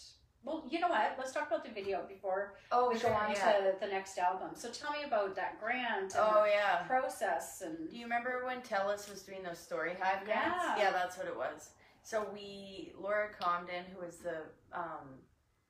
[0.45, 1.15] Well, you know what?
[1.17, 3.51] Let's talk about the video before Oh, we sure, go on yeah.
[3.57, 4.51] to the next album.
[4.53, 6.81] So tell me about that grant and Oh yeah.
[6.83, 10.23] the process and Do you remember when Telus was doing those Storyhive Yeah.
[10.25, 10.55] grants?
[10.65, 11.71] Yeah, yeah, that's what it was.
[12.03, 14.37] So we, Laura Comden, who is the
[14.71, 15.19] um,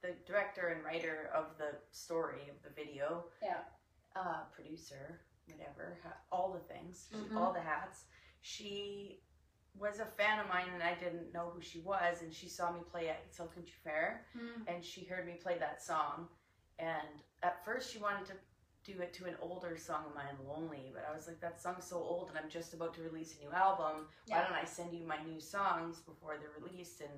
[0.04, 3.62] the director and writer of the story of the video, Yeah.
[4.15, 5.97] uh, producer, whatever,
[6.32, 7.36] all the things, Mhm.
[7.36, 8.06] all the hats.
[8.41, 9.23] She
[9.80, 12.72] was a fan of mine, and I didn't know who she was, and she saw
[12.72, 14.63] me play at South Country Fair, Hmm.
[14.68, 16.28] and she heard me play that song.
[16.78, 17.08] And
[17.44, 18.34] at first she wanted to
[18.84, 21.86] do it to an older song of mine lonely but i was like that song's
[21.86, 24.08] so old and i'm just about to release a new album.
[24.28, 27.02] Why don't i send you my new songs before they're released?
[27.02, 27.12] And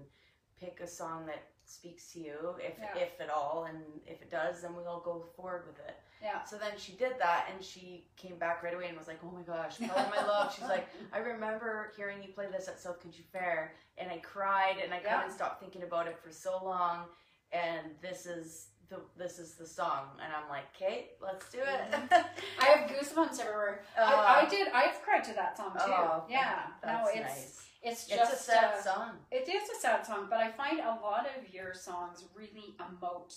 [0.62, 3.02] pick a song that speaks to you if Yeah.
[3.04, 6.44] if at all and if it does then we'll go forward with it Yeah.
[6.44, 9.32] so then she did that and she came back right away and was like oh
[9.32, 13.02] my gosh color my love she's like i remember hearing you play this at south
[13.02, 15.22] country fair and i cried and i Yeah.
[15.22, 17.06] couldn't stop thinking about it for so long
[17.54, 21.84] and this is the this is the song and i'm like kate let's do it
[22.62, 23.82] I have goosebumps everywhere.
[23.98, 24.68] I, I Uh, did.
[24.82, 25.80] I've cried to that song too.
[25.88, 26.68] Oh, yeah.
[26.86, 30.06] No, that's it's nice it's it's just a sad uh, song It is a sad
[30.06, 33.34] song, but I find a lot of your songs really emote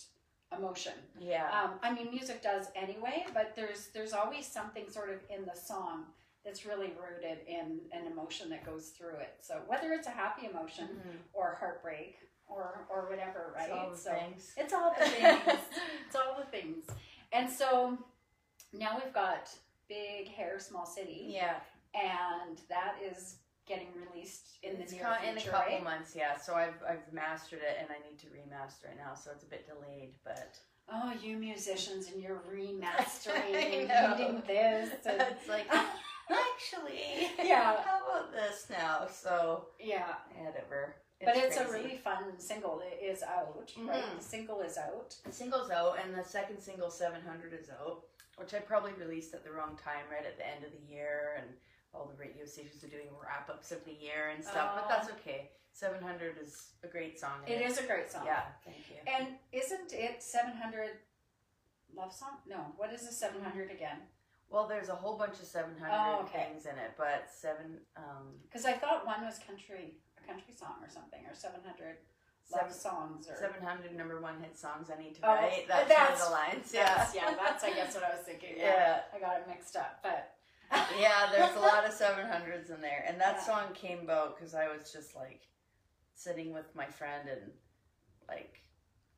[0.56, 0.92] emotion.
[1.18, 5.44] yeah Um, I mean, music does anyway, but there's there's always something sort of in
[5.46, 5.96] the song
[6.44, 9.34] that's really rooted in an emotion that goes through it.
[9.40, 11.16] So whether it's a happy emotion Mhm.
[11.32, 13.68] or heartbreak or or whatever, right?
[13.68, 15.40] It's all the so things it's all the things.
[16.06, 16.84] it's all the things.
[17.32, 17.98] And so
[18.72, 19.48] now we've got
[19.88, 21.56] Big Hair, Small City, yeah
[21.94, 25.84] and that is getting released in the near future, in a couple right?
[25.84, 29.30] months yeah so i've i've mastered it and i need to remaster it now so
[29.32, 30.58] it's a bit delayed but
[30.92, 34.90] Oh, you musicians and your remastering and needing this.
[35.06, 35.66] And, it's like
[36.30, 37.76] actually Yeah.
[37.84, 42.80] how about this now so yeah, whatever but it's a really fun single.
[42.84, 44.02] It is out, right?
[44.04, 44.16] Mhm.
[44.18, 45.16] The single is out.
[45.24, 48.04] The single's out, and the second single, 700, is out,
[48.36, 51.34] which I probably released at the wrong time, right at the end of the year,
[51.38, 51.56] and
[51.92, 54.80] all the radio stations are doing wrap ups of the year and stuff, Oh.
[54.80, 55.50] but that's okay.
[55.72, 57.42] 700 is a great song.
[57.46, 58.26] It it's- a great song.
[58.26, 58.96] Yeah, thank you.
[59.06, 60.98] And isn't it 700
[61.94, 62.38] love song?
[62.46, 62.72] No.
[62.76, 64.08] What is a 700 again?
[64.48, 66.44] Well, there's a whole bunch of 700 Oh, okay.
[66.44, 70.88] things in it, but 7, um, Because I thought one was country, country song or
[70.88, 71.96] something, or 700
[72.52, 75.64] love seven, songs or 700 number one hit songs I need to Oh, write.
[75.68, 76.72] That's, that's- one of the lines.
[76.74, 77.08] Yeah.
[77.14, 78.54] Yeah, that's I guess what I was thinking.
[78.58, 79.00] yeah.
[79.14, 80.34] I got it mixed up, but
[81.00, 83.04] yeah, there's a lot of 700s in there.
[83.08, 83.44] And that Yeah.
[83.44, 85.42] song came about because I was just like
[86.14, 87.52] sitting with my friend and
[88.28, 88.60] like,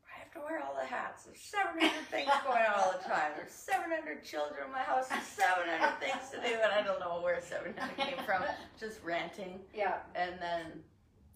[0.07, 1.25] I have to wear all the hats.
[1.25, 3.33] There's 700 things going on all the time.
[3.37, 5.09] There's 700 children in my house.
[5.09, 6.55] There's 700 things to do.
[6.63, 8.43] And I don't know where 700 came from.
[8.81, 9.61] Just ranting.
[9.75, 9.99] yeah.
[10.15, 10.67] And then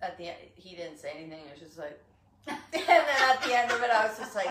[0.03, 1.41] at the end, he didn't say anything.
[1.41, 2.01] It was just like,
[2.49, 4.51] and then at the end of it, I was just like,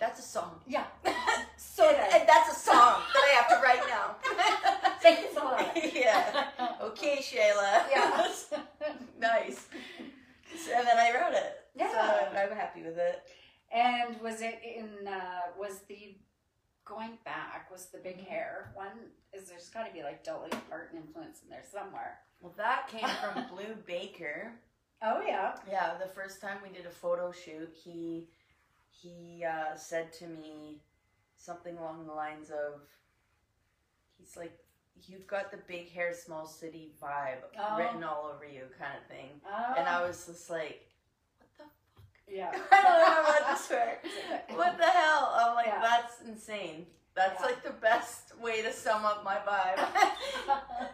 [0.00, 0.60] that's a song.
[0.66, 0.84] Yeah.
[1.56, 4.16] So and, and that's a song that I have to write now.
[5.00, 5.76] Thanks a lot.
[5.92, 6.48] yeah.
[6.80, 7.82] Okay, Shaela.
[7.90, 8.28] Yeah.
[9.20, 9.66] nice.
[10.56, 11.56] So- And then I wrote it.
[11.74, 11.90] Yeah.
[11.90, 13.22] So I'm happy with it.
[13.72, 15.08] And was it in?
[15.08, 16.16] Uh, was the
[16.84, 17.68] going back?
[17.72, 19.10] Was the big hair one?
[19.32, 22.18] Is there's got to be like Dolly Parton influence in there somewhere?
[22.44, 24.52] Well, that came from Blue Baker.
[25.02, 25.54] Oh yeah.
[25.66, 28.28] Yeah, the first time we did a photo shoot, he
[28.90, 30.82] he uh, said to me
[31.38, 32.80] something along the lines of,
[34.18, 34.52] he's like,
[35.06, 37.78] "You've got the big hair, small city vibe Oh.
[37.78, 39.30] written all over you," kind of thing.
[39.50, 39.74] Oh.
[39.78, 40.86] And I was just like,
[41.38, 41.64] "What the
[42.36, 42.50] yeah.
[42.72, 43.98] I don't know what to swear.
[44.54, 45.32] What the hell?
[45.34, 45.80] I'm like, Yeah.
[45.80, 46.84] that's insane.
[47.14, 47.46] That's Yeah.
[47.46, 49.88] like the best way to sum up my vibe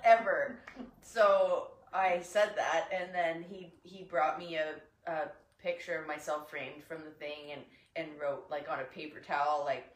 [0.04, 0.56] ever.
[1.12, 4.74] So I said that, and then he he brought me a,
[5.10, 5.28] a
[5.62, 7.62] picture of myself framed from the thing, and
[7.96, 9.86] and wrote like on a paper towel like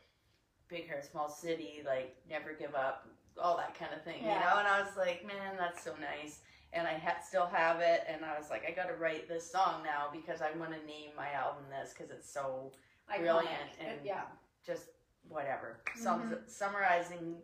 [0.68, 3.07] big hair, small city, like never give up,
[3.40, 4.57] all that kind of thing, you know.
[4.59, 6.40] And I was like, man, that's so nice.
[6.72, 9.48] And I ha- still have it, and I was like, I got to write this
[9.48, 12.72] song now because I want to name my album this because it's so
[13.09, 13.20] Iconic.
[13.20, 14.22] Brilliant and- yeah.
[14.66, 14.87] just
[15.29, 15.77] whatever.
[15.96, 16.50] Sums Mhm.
[16.50, 17.37] summarizing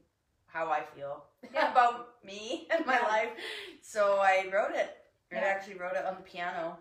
[0.52, 1.70] how I feel Yeah.
[1.72, 3.06] about me and my Yeah.
[3.06, 3.30] life.
[3.82, 4.96] So I wrote it.
[5.32, 5.40] I Yeah.
[5.42, 6.78] actually wrote it on the piano.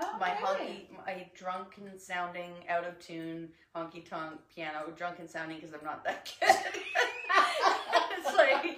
[0.00, 0.88] Oh, my really?
[0.92, 4.92] honky, my drunken sounding, out of tune, honky tonk piano.
[4.96, 6.56] Drunken sounding because I'm not that good.
[8.18, 8.77] it's like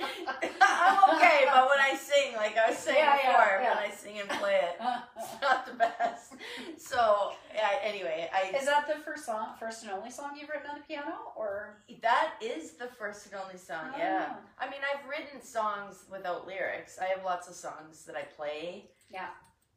[1.14, 3.74] okay, but when I sing, like I was saying Yeah, yeah, before, yeah.
[3.74, 4.76] when I sing and play it,
[5.18, 6.34] it's not the best.
[6.78, 10.70] So yeah, anyway, I Is that the first song, first and only song you've written
[10.70, 11.76] on the piano, or?
[12.02, 13.98] That is the first and only song, oh.
[13.98, 14.26] yeah.
[14.30, 14.36] Oh.
[14.58, 16.98] I mean, I've written songs without lyrics.
[17.00, 18.90] I have lots of songs that I play.
[19.10, 19.28] Yeah.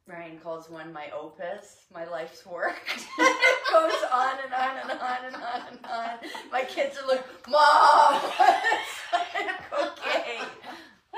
[0.06, 2.76] Ryan calls one my opus, my life's work.
[3.18, 6.10] it goes on and on and on and on and on.
[6.52, 8.20] My kids are like, Mom,
[9.92, 10.40] okay,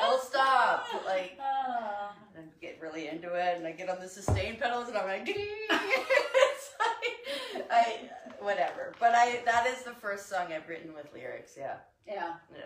[0.00, 0.86] I'll stop.
[1.06, 2.12] Like, Ah.
[2.36, 5.06] and I get really into it, and I get on the sustain pedals, and I'm
[5.06, 8.92] like, it's like, I, whatever.
[8.98, 11.52] But I, that is the first song I've written with lyrics.
[11.56, 11.76] Yeah.
[12.06, 12.34] yeah.
[12.52, 12.64] Yeah.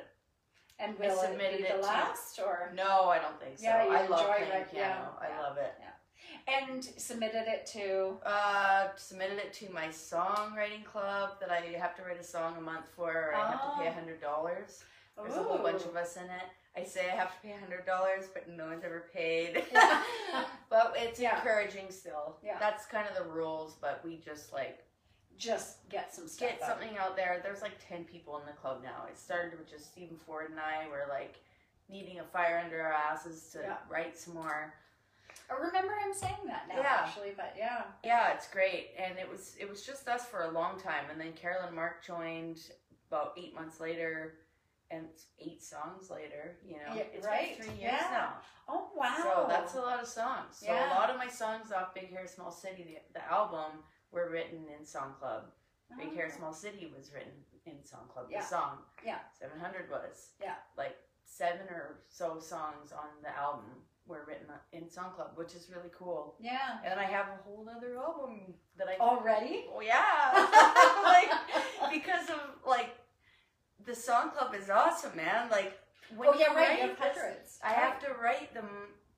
[0.79, 3.59] And I will it submitted be it the to- last or No, I don't think
[3.59, 3.65] so.
[3.65, 5.09] Yeah, you I love enjoy playing it, yeah, piano.
[5.21, 5.41] I yeah.
[5.43, 5.75] love it.
[5.81, 5.87] yeah
[6.49, 12.03] and submitted it to Uh, submitted it to my songwriting club that I have to
[12.03, 13.11] write a song a month for.
[13.13, 13.91] Or I have to pay Oh.
[13.91, 14.83] a hundred dollars.
[15.17, 16.49] There's a whole bunch of us in it.
[16.77, 19.65] I say I have to pay a hundred dollars, but no one's ever paid.
[19.73, 20.03] Yeah.
[20.71, 21.37] but it's Yeah.
[21.37, 22.37] encouraging still.
[22.45, 22.59] Yeah.
[22.61, 24.85] That's kind of the rules, but we just like
[25.37, 26.69] just get some stuff get out.
[26.69, 27.41] something out there.
[27.43, 29.07] There's like ten people in the club now.
[29.09, 31.37] It started with just Stephen Ford and I were like
[31.89, 33.77] needing a fire under our asses to Yeah.
[33.89, 34.75] write some more.
[35.51, 37.01] I remember him saying that now Yeah.
[37.05, 37.83] actually, but yeah.
[38.05, 41.21] Yeah, it's great, and it was it was just us for a long time, and
[41.21, 42.61] then Carolyn Mark joined
[43.09, 44.35] about eight months later,
[44.91, 46.57] and it's eight songs later.
[46.67, 48.09] You know, Yeah, it's right, been three years yeah.
[48.11, 48.33] now,
[48.69, 49.17] Oh wow.
[49.23, 50.57] so that's a lot of songs.
[50.61, 50.93] So Yeah.
[50.93, 54.67] a lot of my songs off Big Hair Small City, the, the album, were written
[54.79, 55.45] in Song Club.
[55.99, 56.37] Big Hair Oh.
[56.39, 57.33] Small City was written
[57.67, 58.27] in Song Club.
[58.31, 58.41] Yeah.
[58.41, 59.19] The song, Yeah.
[59.39, 60.55] Seven Hundred was, Yeah.
[60.77, 65.71] like seven or so songs on the album were written in Song Club, which is
[65.71, 66.35] really cool.
[66.41, 66.79] Yeah.
[66.85, 69.67] And I have a whole other album that I Already?
[69.73, 70.33] Oh yeah,
[71.05, 72.97] like because of like
[73.87, 75.51] the song club is awesome, man.
[75.51, 75.79] Like
[76.17, 76.79] when oh yeah, you right.
[76.79, 77.59] You write have hundreds.
[77.65, 78.69] I have to write them,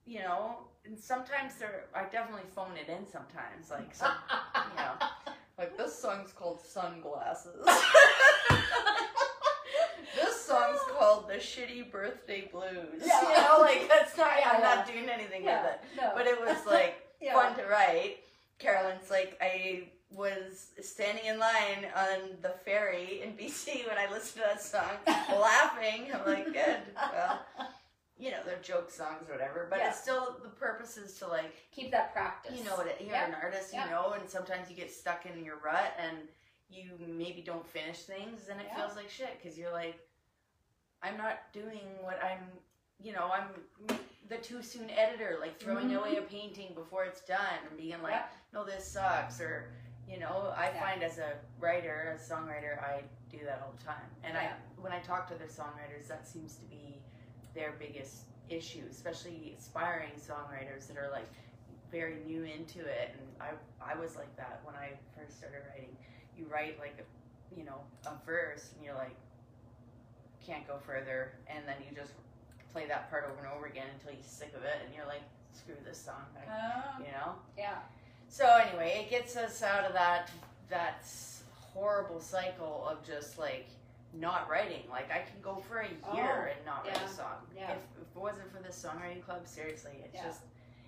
[0.07, 4.13] you know, and sometimes they're I definitely phone it in sometimes, like some,
[4.71, 4.93] you know,
[5.59, 7.65] like this song's called Sunglasses.
[10.17, 13.03] this song's called The Shitty Birthday Blues.
[13.05, 13.21] Yeah.
[13.33, 14.75] You know, like that's not Yeah, I'm yeah.
[14.75, 15.63] not doing anything yeah.
[15.63, 15.81] with it.
[16.01, 16.13] No.
[16.15, 18.19] But it was like fun to write.
[18.59, 24.43] Carolyn's like, I was standing in line on the ferry in BC when I listened
[24.43, 24.91] to that song,
[25.41, 26.09] laughing.
[26.15, 26.79] I'm like, good.
[26.97, 27.41] Well,
[28.19, 29.89] you know, they're joke songs or whatever, but Yeah.
[29.89, 32.53] it's still the purpose is to like, Keep that practice.
[32.57, 33.27] you know, what you're Yeah.
[33.27, 33.85] an artist, Yeah.
[33.87, 36.29] you know, and sometimes you get stuck in your rut and
[36.69, 38.77] you maybe don't finish things, and it Yeah.
[38.77, 39.99] feels like shit because you're like,
[41.03, 42.39] I'm not doing what I'm,
[43.01, 43.49] you know, I'm
[44.29, 45.99] the too soon editor, like throwing Mhm.
[45.99, 48.27] away a painting before it's done and being like, Yeah.
[48.53, 49.69] no, this sucks, or
[50.13, 50.81] you know, I Yeah.
[50.81, 54.55] find as a writer, as a songwriter, I do that all the time, and Yeah.
[54.77, 57.01] I when I talk to other songwriters, that seems to be
[57.55, 61.29] their biggest issue, especially aspiring songwriters that are like
[61.91, 65.97] very new into it, and I I was like that when I first started writing.
[66.37, 69.17] You write like a, you know a verse, and you're like
[70.45, 72.13] can't go further, and then you just
[72.73, 75.23] play that part over and over again until you're sick of it, and you're like
[75.53, 77.35] screw this song, I, Oh, you know.
[77.57, 77.79] yeah.
[78.33, 80.31] So anyway, it gets us out of that
[80.71, 81.07] that
[81.75, 83.69] horrible cycle of just like
[84.15, 84.85] not writing.
[84.89, 87.37] Like I can go for a year Oh, and not write yeah, a song.
[87.55, 87.73] yeah.
[87.73, 90.25] If, if it wasn't for the songwriting club, seriously, it's Yeah.
[90.25, 90.41] just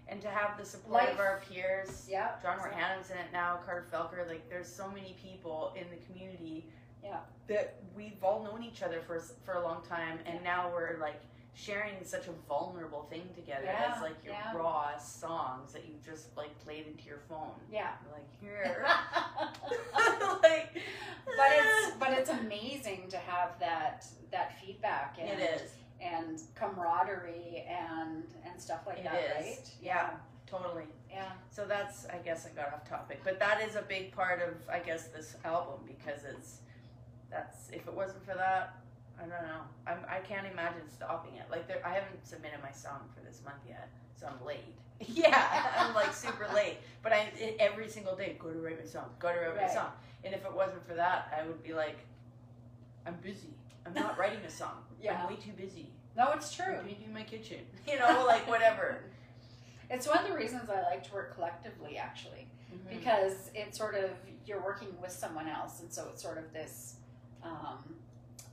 [0.09, 1.13] and to have the support Life.
[1.15, 2.07] of our peers.
[2.11, 2.31] Yeah.
[2.43, 4.27] John Wort Hannam's in it now, Carter Felker.
[4.27, 6.67] Like, there's so many people in the community
[7.03, 7.19] Yeah.
[7.49, 11.21] that we've all known each other for for a long time, and now we're like
[11.55, 14.53] sharing such a vulnerable thing together Yeah, as like your yeah.
[14.55, 17.53] raw songs that you just like played into your phone.
[17.73, 17.91] Yeah.
[18.05, 18.87] You're like here,
[20.43, 27.65] but it's but it's amazing to have that that feedback and it is and camaraderie
[27.69, 29.47] and and stuff like It that, is.
[29.47, 29.71] right?
[29.83, 30.11] Yeah.
[30.47, 30.85] totally.
[31.11, 31.31] Yeah.
[31.51, 34.55] So that's I guess I got off topic, but that is a big part of
[34.69, 36.59] I guess this album because it's
[37.31, 38.75] that's if it wasn't for that.
[39.25, 39.61] I don't know.
[39.87, 41.45] I'm, I can't imagine stopping it.
[41.51, 44.75] Like there, I haven't submitted my song for this month yet, so I'm late.
[45.01, 46.77] yeah, I'm like super late.
[47.03, 49.67] But I it, every single day go to write my song, go to write Right.
[49.69, 49.91] my song.
[50.25, 51.99] And if it wasn't for that, I would be like,
[53.07, 53.55] I'm busy.
[53.87, 54.85] I'm not writing a song.
[55.03, 55.23] Yeah.
[55.23, 55.91] I'm way too busy.
[56.17, 56.77] No, it's I'm true.
[56.87, 57.59] painting my kitchen.
[57.89, 58.99] You know, like whatever.
[59.91, 62.89] It's one of the reasons I like to work collectively, actually, Mhm.
[62.99, 64.11] because it's sort of
[64.47, 66.97] you're working with someone else, and so it's sort of this.
[67.43, 67.97] Um,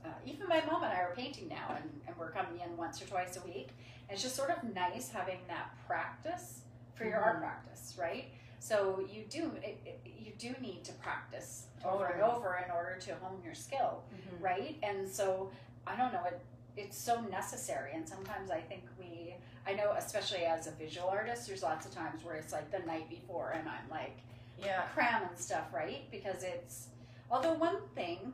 [0.04, 3.00] uh, even my mom and I are painting now, and, and we're coming in once
[3.00, 3.68] or twice a week.
[4.08, 6.60] And it's just sort of nice having that practice
[6.94, 7.40] for your art Mhm.
[7.40, 8.26] practice, right?
[8.58, 12.96] So you do it, it, you do need to practice over and over in order
[13.00, 14.40] to hone your skill, Mhm.
[14.42, 14.78] right?
[14.82, 15.50] And so
[15.86, 16.40] I don't know it.
[16.76, 19.36] It's so necessary, and sometimes I think we.
[19.66, 22.80] I know, especially as a visual artist, there's lots of times where it's like the
[22.80, 24.18] night before, and I'm like
[24.58, 24.82] Yeah.
[24.94, 26.10] cramming stuff, right?
[26.10, 26.88] Because it's.
[27.30, 28.32] Although one thing,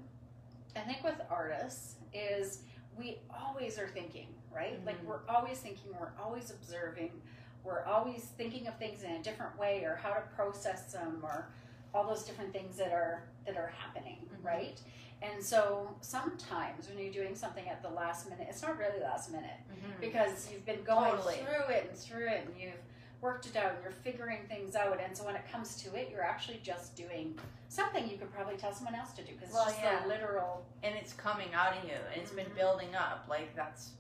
[0.79, 2.61] I think with artists is
[2.97, 4.85] we always are thinking, right?
[4.85, 5.07] Like Mhm.
[5.07, 7.21] we're always thinking, we're always observing,
[7.65, 11.49] we're always thinking of things in a different way or how to process them or
[11.93, 14.45] all those different things that are that are happening, Mhm.
[14.45, 14.81] right?
[15.23, 19.31] And so sometimes when you're doing something at the last minute, it's not really last
[19.33, 19.59] minute
[20.01, 21.37] because you've been going Totally.
[21.39, 22.83] through it and through it and you've
[23.21, 26.09] worked it out and you're figuring things out and so when it comes to it
[26.11, 27.37] you're actually just doing
[27.69, 30.03] something you could probably tell someone else to do because Well, it's just yeah.
[30.03, 32.55] the literal and it's coming out of you and it's been Mhm.
[32.57, 33.91] building up like that's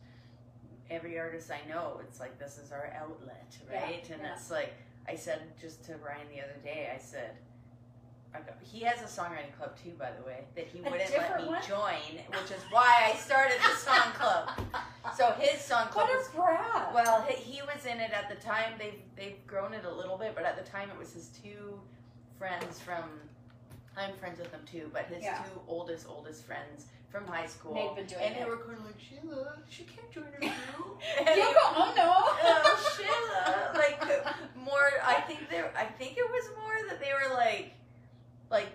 [0.90, 4.34] every artist i know it's like this is our outlet Yeah, right and yeah.
[4.34, 4.72] it's like
[5.08, 7.36] i said just to ryan the other day i said
[8.62, 11.46] he has a songwriting club too, by the way, that he A wouldn't let me
[11.48, 11.62] one?
[11.66, 14.50] join, which is why I started the song club.
[15.16, 18.28] So his song club what was a brat well, he, he was in it at
[18.28, 18.74] the time.
[18.78, 21.80] They've they've grown it a little bit, but at the time it was his two
[22.38, 23.04] friends from.
[23.96, 25.38] I'm friends with them too, but his Yeah.
[25.42, 27.74] two oldest oldest friends from high school.
[27.74, 28.44] They've been doing and it.
[28.44, 30.52] they were kind of like Sheila, she can't join her group.
[31.18, 33.98] Yoko Ono oh, oh Sheila, like
[34.56, 34.90] more.
[35.04, 35.60] I think they.
[35.60, 37.72] I think it was more that they were like,
[38.50, 38.68] like.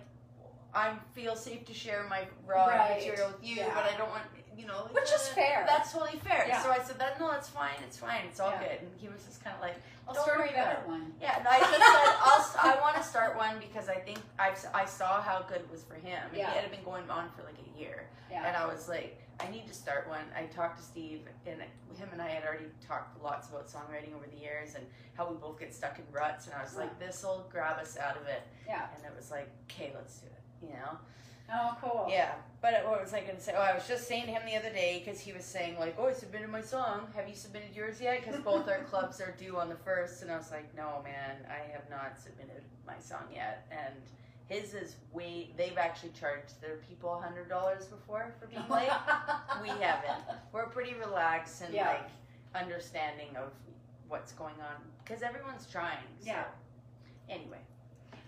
[0.76, 2.98] I feel safe to share my raw Right.
[2.98, 3.76] material with you, Yeah.
[3.76, 4.24] but I don't want,
[4.58, 6.48] you know, which is uh, fair that's totally fair.
[6.48, 6.64] Yeah.
[6.64, 7.76] So I said, that, no, that's fine.
[7.86, 8.26] It's fine.
[8.28, 8.60] It's all Yeah.
[8.64, 8.78] good.
[8.82, 9.76] And he was just kind of like,
[10.08, 11.38] I'll Don't start worry a better about one yeah.
[11.38, 14.86] And I just said, I'll, I to start one because I think I've, s- I
[14.86, 16.24] saw how good it was for him.
[16.34, 16.50] And.
[16.52, 18.08] He had been going on for like a year.
[18.32, 20.26] yeah And I was like, I need to start one.
[20.38, 24.26] I talked to Steve, and him and I had already talked lots about songwriting over
[24.32, 26.48] the years and how we both get stuck in ruts.
[26.48, 28.44] And I was like, this will grab us out of it.
[28.68, 28.88] Yeah.
[28.96, 30.68] And it was like, okay, let's do it.
[30.68, 30.98] You know?
[31.52, 33.54] oh cool Yeah, but what was I going to say?
[33.56, 35.96] Oh, I was just saying to him the other day because he was saying like,
[35.98, 37.08] "Oh, I submitted my song.
[37.16, 40.32] Have you submitted yours yet?" Because both our clubs are due on the first, and
[40.32, 43.96] I was like, "No, man, I have not submitted my song yet." And
[44.48, 45.52] his is way.
[45.58, 48.90] They've actually charged their people a hundred dollars before for being late.
[49.62, 50.24] we haven't.
[50.52, 51.88] We're pretty relaxed and Yeah.
[51.90, 52.10] like
[52.64, 53.52] understanding of
[54.08, 55.98] what's going on because everyone's trying.
[56.20, 56.28] So.
[56.28, 56.44] Yeah.
[57.30, 57.60] Anyway.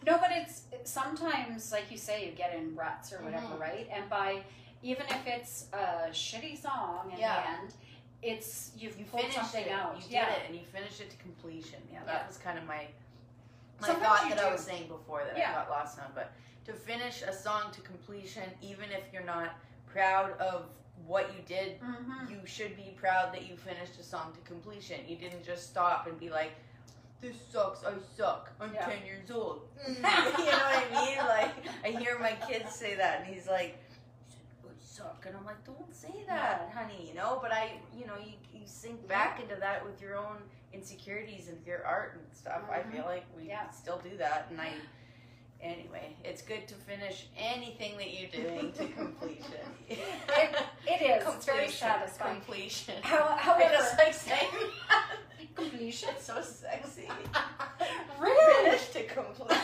[0.05, 3.59] No, but it's sometimes, like you say, you get in ruts or whatever, Mhm.
[3.59, 3.89] right?
[3.91, 4.43] And by
[4.83, 7.41] even if it's a shitty song in Yeah.
[7.41, 7.73] the end,
[8.21, 9.71] it's you've you pulled finished something it.
[9.71, 9.95] out.
[9.97, 10.31] You did yeah.
[10.33, 11.81] it, and you finished it to completion.
[11.91, 12.27] Yeah, that Yeah.
[12.27, 12.87] was kind of my
[13.81, 15.51] my Sometimes thought that I was saying before that Yeah.
[15.51, 16.05] I got lost on.
[16.15, 16.31] But
[16.65, 19.55] to finish a song to completion, even if you're not
[19.87, 20.65] proud of
[21.05, 22.31] what you did, Mm-hmm.
[22.31, 24.99] you should be proud that you finished a song to completion.
[25.07, 26.51] You didn't just stop and be like.
[27.21, 27.83] This sucks.
[27.83, 28.51] I suck.
[28.59, 28.85] I'm Yeah.
[28.85, 29.61] ten years old.
[29.87, 31.17] You know what I mean?
[31.17, 31.51] Like
[31.83, 33.77] I hear my kids say that, and he's like,
[34.63, 37.39] "I suck," and I'm like, "Don't say that, honey." You know.
[37.41, 40.37] But I, you know, you, you sink back into that with your own
[40.75, 42.61] insecurities and your art and stuff.
[42.71, 42.91] I Mhm.
[42.91, 43.69] feel like we Yeah.
[43.71, 44.73] still do that, and I.
[45.61, 49.65] Anyway, it's good to finish anything that you're doing to completion.
[49.89, 49.99] It,
[50.85, 51.27] it is.
[51.35, 52.35] It's very satisfying.
[52.41, 53.01] Completion.
[53.01, 54.49] How, I however, just like saying
[55.55, 56.09] completion.
[56.15, 57.09] it's so sexy.
[58.19, 58.69] really?
[58.69, 59.61] Finish to completion.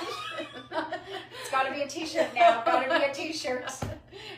[1.42, 2.64] It's got to be a T-shirt now.
[2.64, 3.70] Got to be a T-shirt.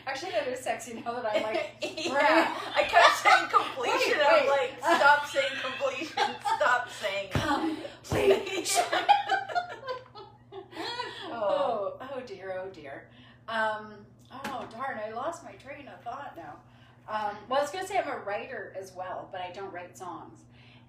[0.06, 1.76] Actually, that is sexy now that I'm like.
[1.96, 4.18] yeah, I kept saying completion.
[4.18, 4.50] Wait, I'm wait.
[4.50, 6.36] like, stop saying completion.
[6.56, 8.82] Stop saying Completion.
[11.30, 11.32] oh.
[11.32, 13.06] oh, oh dear, oh dear.
[13.48, 13.94] Um,
[14.46, 16.56] oh darn, I lost my train of thought now.
[17.08, 19.96] Um, well, I was gonna say I'm a writer as well, but I don't write
[19.96, 20.38] songs.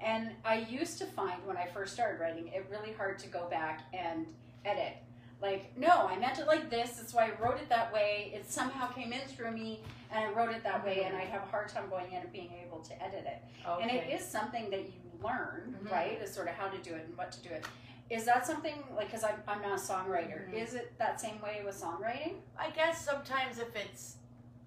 [0.05, 3.49] And I used to find when I first started writing it really hard to go
[3.49, 4.27] back and
[4.63, 4.97] edit.
[5.41, 6.91] Like, no, I meant it like this.
[6.91, 8.31] That's why I wrote it that way.
[8.33, 11.03] It somehow came in through me, and I wrote it that way.
[11.05, 13.41] And I'd have a hard time going in and being able to edit it.
[13.67, 13.81] Okay.
[13.81, 15.91] And it is something that you learn, Mhm.
[15.91, 16.21] right?
[16.21, 17.65] Is sort of how to do it and what to do it.
[18.11, 20.47] Is that something like because I'm, I'm not a songwriter?
[20.49, 20.53] Mhm.
[20.53, 22.35] Is it that same way with songwriting?
[22.57, 24.17] I guess sometimes if it's,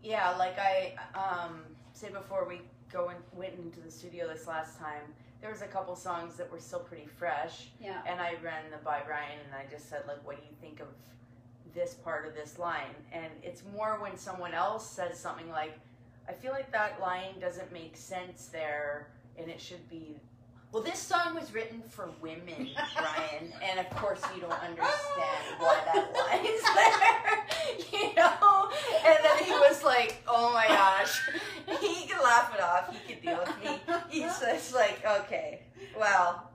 [0.02, 2.60] yeah, like I um, say before we
[2.92, 5.02] go and went into the studio this last time,
[5.40, 8.00] there was a couple songs that were still pretty fresh, Yeah.
[8.06, 10.80] and I ran the by Ryan and I just said like, what do you think
[10.80, 10.88] of
[11.74, 12.94] this part of this line?
[13.12, 15.78] And it's more when someone else says something like,
[16.28, 19.08] I feel like that line doesn't make sense there,
[19.38, 20.16] and it should be.
[20.72, 25.80] Well, this song was written for women, Ryan, and of course you don't understand why
[25.86, 28.57] that line's there, you know.
[29.04, 31.20] And then he was like, "Oh my gosh,"
[31.80, 32.94] he could laugh it off.
[32.94, 33.80] He could deal with me.
[34.10, 35.62] He's just like, "Okay,
[35.98, 36.50] well,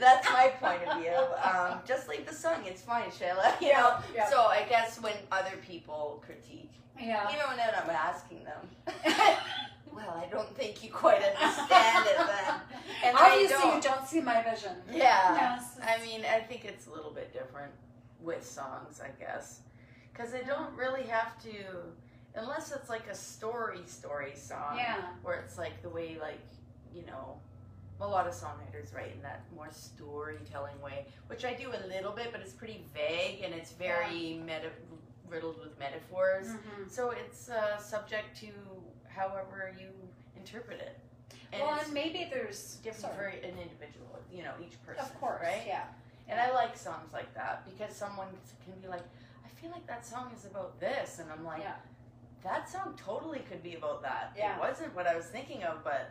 [0.00, 1.16] that's my point of view.
[1.42, 2.62] Um, just leave the song.
[2.64, 3.54] It's fine, Shaela.
[3.60, 4.28] You know." Yeah.
[4.30, 7.30] So I guess when other people critique, Yeah.
[7.30, 8.96] you know, I'm asking them.
[9.94, 12.54] Well, I don't think you quite understand it then.
[13.04, 13.76] And Obviously, don't.
[13.76, 14.72] you don't see my vision.
[14.90, 15.34] Yeah.
[15.34, 15.78] Yes.
[15.82, 17.72] I mean, I think it's a little bit different
[18.20, 19.60] with songs, I guess.
[20.12, 21.52] Because they don't really have to,
[22.34, 24.76] unless it's like a story, story song.
[24.76, 25.00] Yeah.
[25.22, 26.40] Where it's like the way, like,
[26.94, 27.38] you know,
[28.00, 32.12] a lot of songwriters write in that more storytelling way, which I do a little
[32.12, 34.70] bit, but it's pretty vague and it's very meta-
[35.30, 36.48] riddled with metaphors.
[36.48, 36.90] Mhm.
[36.90, 38.48] So it's uh, subject to
[39.08, 39.88] however you
[40.36, 40.98] interpret it.
[41.52, 45.04] And well, and maybe there's different for an individual, you know, each person.
[45.04, 45.62] Of course, right?
[45.66, 45.84] yeah.
[46.28, 48.28] And I like songs like that because someone
[48.64, 49.02] can be like,
[49.62, 51.76] feel like that song is about this, and I'm like, Yeah.
[52.42, 54.32] that song totally could be about that.
[54.36, 54.56] Yeah.
[54.56, 56.10] It wasn't what I was thinking of, but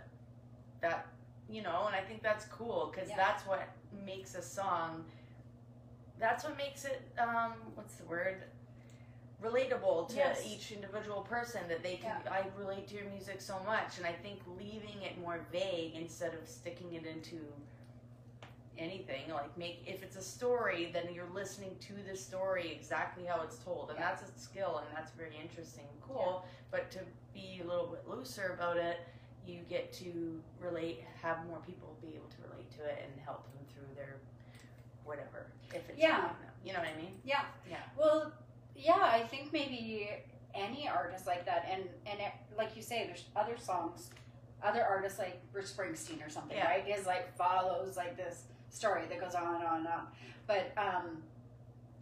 [0.80, 1.06] that,
[1.50, 3.18] you know, and I think that's cool because Yeah.
[3.18, 5.06] that's what makes a song.
[6.18, 8.44] That's what makes it, um, what's the word?
[9.42, 10.46] Relatable to Yes.
[10.46, 12.22] each individual person that they can.
[12.24, 12.32] Yeah.
[12.32, 16.34] I relate to your music so much, and I think leaving it more vague instead
[16.36, 17.52] of sticking it into
[18.78, 23.42] anything like make if it's a story then you're listening to the story exactly how
[23.42, 24.10] it's told and Yeah.
[24.16, 27.00] that's a skill and that's very interesting and cool but to
[27.34, 29.00] be a little bit looser about it
[29.46, 33.44] you get to relate have more people be able to relate to it and help
[33.54, 34.18] them through their
[35.04, 36.30] whatever if it's Yeah.
[36.64, 37.44] you know what i mean Yeah.
[37.70, 37.78] Yeah.
[37.98, 38.32] Well,
[38.76, 40.10] yeah, I think maybe
[40.56, 44.10] any artist like that, and and it, like you say, there's other songs,
[44.64, 46.68] other artists like Bruce Springsteen or something, Yeah.
[46.68, 46.88] right?
[46.88, 50.08] Is like follows like this story that goes on and on and on.
[50.48, 51.24] But um,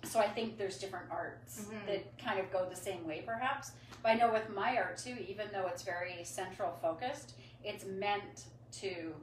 [0.04, 1.86] so I think there's different arts Mhm.
[1.88, 3.72] that kind of go the same way, perhaps.
[4.02, 8.46] But I know with my art too, even though it's very central focused, it's meant
[8.74, 9.14] to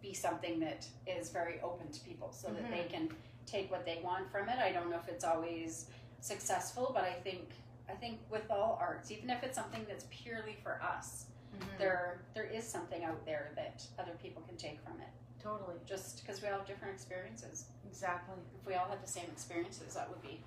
[0.00, 2.70] be something that is very open to people, so that Mhm.
[2.70, 4.58] they can take what they want from it.
[4.58, 5.90] I don't know if it's always
[6.20, 7.50] successful, but I think
[7.88, 11.78] I think with all arts, even if it's something that's purely for us, Mm-hmm.
[11.78, 15.08] there there is something out there that other people can take from it.
[15.42, 17.64] Totally Just because we all have different experiences.
[17.88, 20.40] exactly If we all had the same experiences, that would be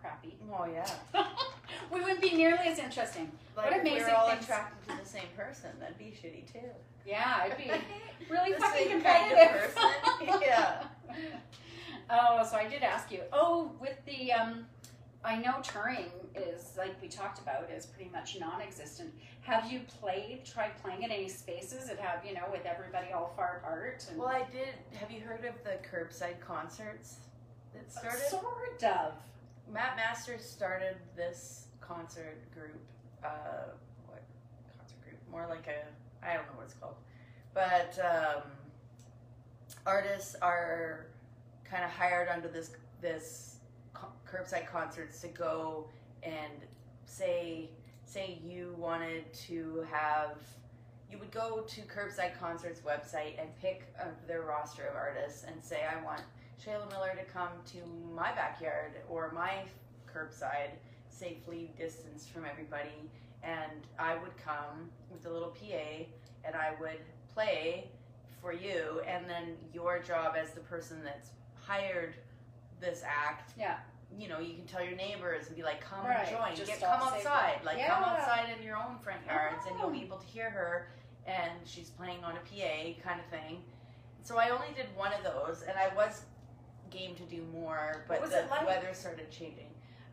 [0.00, 0.34] crappy.
[0.52, 0.88] oh yeah
[1.92, 3.30] we wouldn't be nearly as interesting.
[3.56, 6.50] like if we amazing were all things- attracted to the same person that'd be shitty
[6.52, 6.68] too
[7.06, 7.70] Yeah, I'd be
[8.30, 9.74] really fucking same kind of competitive.
[9.74, 10.40] person.
[10.42, 10.84] Yeah.
[12.12, 13.20] Oh, so I did ask you.
[13.32, 14.66] Oh, with the um,
[15.24, 19.12] I know touring is like we talked about is pretty much non-existent.
[19.42, 20.44] Have you played?
[20.44, 24.06] Tried playing in any spaces that have you know with everybody all far apart?
[24.10, 24.74] And Well, I did.
[24.98, 27.16] Have you heard of the curbside concerts
[27.74, 28.20] that started?
[28.28, 29.14] sort of.
[29.72, 32.80] Matt Masters started this concert group.
[33.24, 33.72] Uh,
[34.06, 34.22] what
[34.76, 35.18] concert group?
[35.30, 36.96] More like a I don't know what it's called,
[37.54, 38.42] but um,
[39.86, 41.06] artists are
[41.64, 43.56] kind of hired under this this
[44.30, 45.88] curbside concerts to go
[46.22, 46.52] and
[47.04, 47.68] say
[48.04, 50.36] say you wanted to have
[51.10, 55.62] you would go to curbside concerts website and pick uh, their roster of artists and
[55.62, 56.22] say i want
[56.64, 57.78] shaela miller to come to
[58.14, 59.62] my backyard or my
[60.12, 60.70] curbside
[61.08, 63.10] safely distanced from everybody
[63.42, 66.04] and i would come with a little pa
[66.44, 67.00] and i would
[67.34, 67.88] play
[68.40, 71.30] for you and then your job as the person that's
[71.66, 72.14] hired
[72.80, 73.76] this act Yeah.
[74.18, 76.56] You know you can tell your neighbors and be like come Right, and join.
[76.56, 77.60] Just get come outside.
[77.64, 79.92] like come outside in your own front yards and you'll Oh.
[79.92, 80.88] be able to hear her
[81.26, 83.62] and she's playing on a pa kind of thing.
[84.22, 86.22] So i only did one of those and i was
[86.90, 88.66] game to do more but the like?
[88.66, 89.66] weather started changing.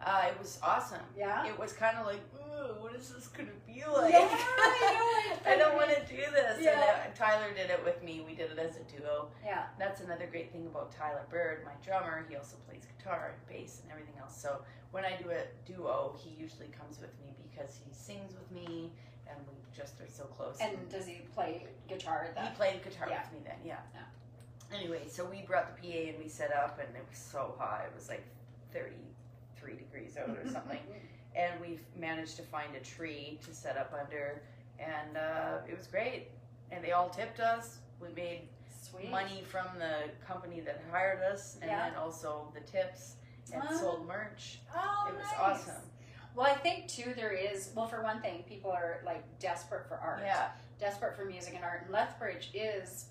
[0.05, 1.01] Uh, it was awesome.
[1.17, 1.45] Yeah.
[1.47, 2.21] it was kind of like,
[2.57, 4.11] ooh, what is this gonna be like?
[4.13, 5.37] Yeah, I.
[5.45, 6.57] I don't want to do this.
[6.61, 7.05] Yeah.
[7.05, 8.23] And Tyler did it with me.
[8.25, 9.29] We did it as a duo.
[9.45, 9.63] Yeah.
[9.79, 12.25] That's another great thing about Tyler Bird, my drummer.
[12.29, 14.35] He also plays guitar and bass and everything else.
[14.39, 14.59] So
[14.91, 18.91] when I do a duo, he usually comes with me because he sings with me,
[19.29, 20.57] and we just are so close.
[20.59, 23.21] And does he play guitar at he played guitar Yeah.
[23.21, 23.79] with me then, yeah.
[23.93, 24.77] Yeah.
[24.77, 27.85] Anyway, so we brought the PA and we set up, and it was so hot.
[27.85, 28.25] It was like
[28.73, 30.79] 33 degrees out or something.
[31.35, 34.41] and we've managed to find a tree to set up under,
[34.79, 36.29] and uh, it was great.
[36.71, 37.77] And they all tipped us.
[38.01, 38.41] We made
[38.81, 39.09] Sweet.
[39.09, 41.89] money from the company that hired us, and Yeah.
[41.89, 43.15] then also the tips,
[43.53, 43.71] and Ah.
[43.77, 44.59] sold merch.
[44.75, 45.39] Oh, it was nice.
[45.39, 45.91] awesome.
[46.35, 47.71] Well, I think too there is.
[47.75, 50.19] Well, for one thing, people are like desperate for art.
[50.23, 51.83] Yeah, desperate for music and art.
[51.83, 53.05] And Lethbridge is,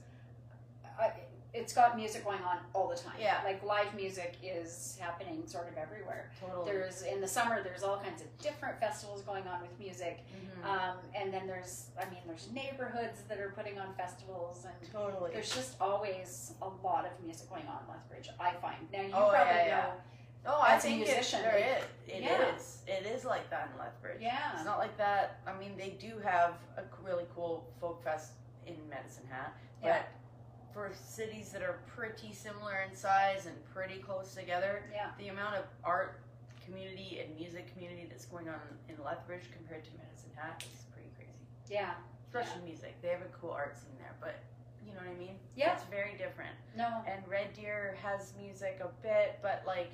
[1.00, 1.10] uh,
[1.56, 3.14] it's got music going on all the time.
[3.18, 3.40] Yeah.
[3.44, 6.30] Like live music is happening sort of everywhere.
[6.40, 6.66] totally.
[6.70, 7.62] There's in the summer.
[7.62, 10.20] There's all kinds of different festivals going on with music.
[10.28, 10.64] Mhm.
[10.66, 15.32] Um, and then there's, I mean, there's neighborhoods that are putting on festivals, and totally.
[15.32, 18.28] there's just always a lot of music going on in Lethbridge.
[18.38, 19.80] I find now you Oh, probably yeah, yeah.
[19.82, 19.92] know.
[20.48, 22.14] Oh, I As a think musician, it, there it- is.
[22.14, 22.54] It Yeah.
[22.54, 22.82] is.
[22.86, 24.20] It is like that in Lethbridge.
[24.20, 24.52] Yeah.
[24.54, 25.40] It's not like that.
[25.46, 28.32] I mean, they do have a really cool folk fest
[28.66, 30.02] in Medicine Hat, but Yeah.
[30.76, 35.10] For cities that are pretty similar in size and pretty close together, Yeah.
[35.16, 36.20] the amount of art
[36.66, 38.60] community and music community that's going on
[38.90, 41.40] in Lethbridge compared to Medicine Hat is pretty crazy.
[41.66, 41.94] Yeah.
[42.26, 43.00] Especially music.
[43.00, 44.34] They have a cool art scene there, but
[44.84, 45.38] you know what I mean?
[45.54, 45.72] Yeah.
[45.72, 46.54] It's very different.
[46.76, 47.02] No.
[47.06, 49.92] And Red Deer has music a bit, but like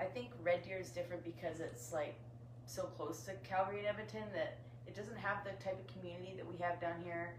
[0.00, 2.18] I think Red Deer is different because it's like
[2.66, 4.58] so close to Calgary and Edmonton that
[4.88, 7.36] it doesn't have the type of community that we have down here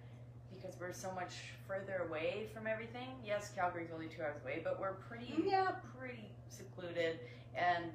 [0.59, 1.33] because we're so much
[1.67, 3.09] further away from everything.
[3.25, 5.47] Yes, Calgary's only two hours away, but we're pretty mm-hmm.
[5.49, 5.71] Yeah.
[5.99, 7.19] pretty secluded
[7.55, 7.85] and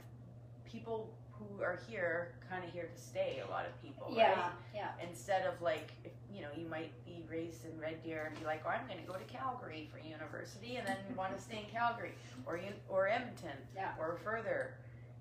[0.64, 4.30] people who are here kind of here to stay a lot of people Yeah.
[4.32, 4.90] right Yeah.
[5.02, 8.44] instead of like if, you know you might be raised in red deer and be
[8.44, 11.58] like oh i'm going to go to calgary for university and then want to stay
[11.58, 12.12] in calgary
[12.46, 13.92] or you or edmonton Yeah.
[13.98, 14.74] or further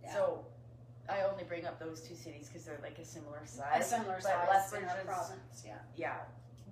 [0.03, 0.13] Yeah.
[0.13, 0.45] so
[1.09, 4.15] i only bring up those two cities because they're like a similar A size similar
[4.15, 5.63] but size Lethbridge our province.
[5.65, 5.73] Yeah.
[5.95, 6.17] yeah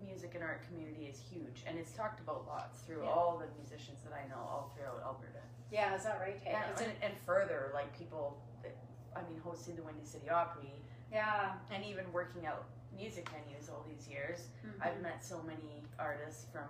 [0.06, 3.10] music and art community is huge and it's talked about lots through Yeah.
[3.10, 5.96] all the musicians that i know all throughout alberta Yeah.
[5.96, 6.40] Is that right?
[6.44, 6.56] Hey?
[6.56, 8.76] and, and, and further like people that,
[9.16, 10.72] i mean hosting the windy city opry
[11.12, 11.54] yeah.
[11.72, 14.82] and even working out music venues all these years Mhm.
[14.86, 16.68] I've met so many artists from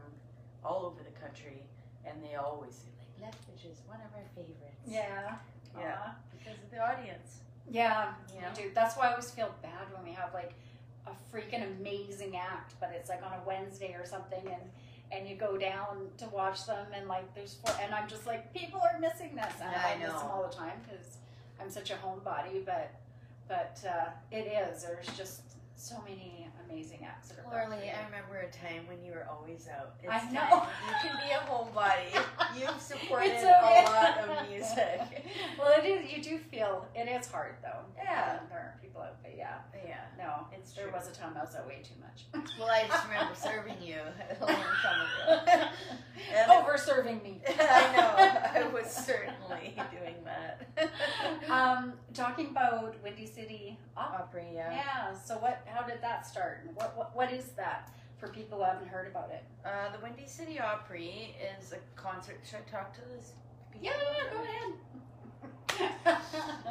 [0.64, 1.64] all over the country,
[2.06, 4.84] and they always say like Lethbridge is one of our favorites.
[4.86, 5.38] Yeah.
[5.78, 5.96] Yeah.
[6.08, 6.16] Aw.
[6.38, 7.40] because of the audience.
[7.72, 8.50] Yeah, You know?
[8.74, 10.54] That's why I always feel bad when we have like
[11.10, 14.62] a freaking amazing act, but it's like on a Wednesday or something, and
[15.12, 18.54] and you go down to watch them, and like there's four, and I'm just like
[18.54, 21.18] people are missing this, and I I, miss them all the time because
[21.60, 22.94] I'm such a homebody, but
[23.48, 24.84] but uh, it is.
[24.84, 25.42] There's just
[25.76, 27.56] so many amazing acts that are.
[27.56, 29.96] I remember a time when you were always out.
[30.04, 30.34] It's I time.
[30.34, 30.68] know.
[30.88, 32.60] You can be a homebody.
[32.60, 33.86] You've supported okay.
[33.88, 35.26] a lot of music.
[35.60, 36.12] well, it is.
[36.12, 37.82] You do feel it is hard though.
[37.98, 38.40] Yeah.
[38.42, 39.56] Um, there are people out, but yeah,
[39.88, 40.48] yeah, no.
[40.52, 40.94] it's There true.
[40.94, 42.26] was a time I was out way too much.
[42.60, 43.96] Well, I just remember serving you
[44.42, 45.02] a long time
[45.56, 45.68] ago.
[46.36, 47.42] And Over serving me.
[47.48, 48.62] I know.
[48.68, 50.68] I was certainly doing that.
[51.50, 54.20] Um, talking about Windy City Opera.
[54.24, 54.72] Opry, yeah.
[54.72, 55.14] Yeah.
[55.16, 55.62] So what?
[55.66, 56.62] How did that start?
[56.68, 56.96] And what?
[56.98, 59.44] What, what is that for people who haven't heard about it?
[59.66, 62.40] Uh, the Windy City Opry is a concert.
[62.48, 63.34] Should I talk to this?
[63.72, 63.88] people?
[63.88, 64.32] Yeah.
[64.32, 64.74] Go ahead.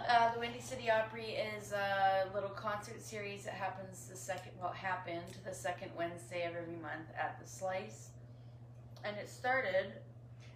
[0.09, 4.73] Uh, the Windy City Opry is a little concert series that happens the second, well,
[4.73, 8.09] happened the second Wednesday of every month at the Slice.
[9.05, 9.93] And it started,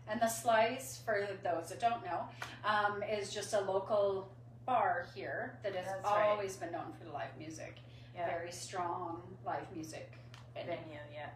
[0.08, 2.22] and the Slice, for those that don't know,
[2.64, 4.30] um, is just a local
[4.66, 6.28] bar here that has That's right.
[6.30, 7.76] always been known for the live music.
[8.14, 10.12] yeah, Very strong live music.
[10.54, 10.70] venue.
[10.70, 11.28] venue, yeah.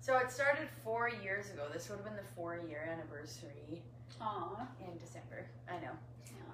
[0.00, 1.64] So it started four years ago.
[1.72, 3.82] This would have been the four year anniversary
[4.20, 4.66] Aw.
[4.80, 5.44] in December.
[5.68, 5.90] I know.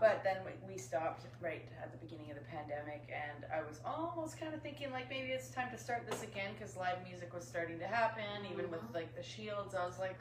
[0.03, 4.37] But then we- stopped right at the beginning of the pandemic, and I was almost
[4.41, 7.47] kind of thinking like maybe it's time to start this again because live music was
[7.47, 8.95] starting to happen, even with Mhm.
[8.95, 9.75] like the shields.
[9.77, 10.19] I was like,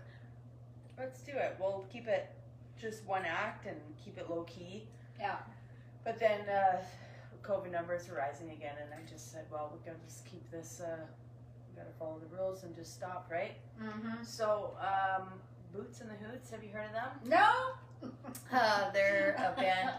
[1.00, 1.56] let's do it.
[1.60, 2.30] We'll keep it
[2.78, 4.88] just one act and keep it low key.
[5.20, 5.40] Yeah.
[6.04, 6.84] But then uh,
[7.42, 10.80] COVID numbers were rising again, and I just said, well, we gotta just keep this.
[10.80, 11.08] Uh,
[11.70, 13.58] we gotta follow the rules and just stop, right?
[13.80, 14.24] Mm-hmm.
[14.24, 15.42] So, um,
[15.74, 17.10] Boots and the Hoots, have you heard of them?
[17.26, 18.12] No.
[18.52, 19.92] Uh, they're a band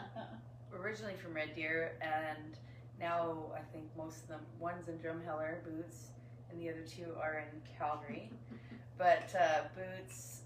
[0.74, 2.56] originally from Red Deer, and
[3.00, 6.08] now I think most of them, one's in Drumheller, Boots,
[6.50, 8.28] and the other two are in Calgary.
[8.98, 10.40] but uh, Boots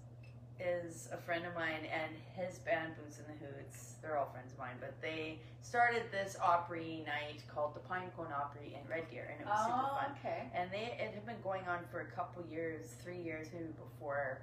[0.59, 4.53] is a friend of mine, and his band, Boots and the Hoots, they're all friends
[4.53, 9.29] of mine, but they started this Opry night called the Pinecone Opry in Red Deer,
[9.31, 10.11] and it was super Oh, fun.
[10.19, 10.49] okay.
[10.55, 14.41] And they it had been going on for a couple years, three years maybe before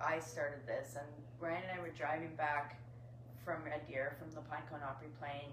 [0.00, 0.94] I started this.
[0.96, 1.06] And
[1.40, 2.80] Ryan and I were driving back
[3.44, 5.52] from Red Deer from the Pinecone Opry playing,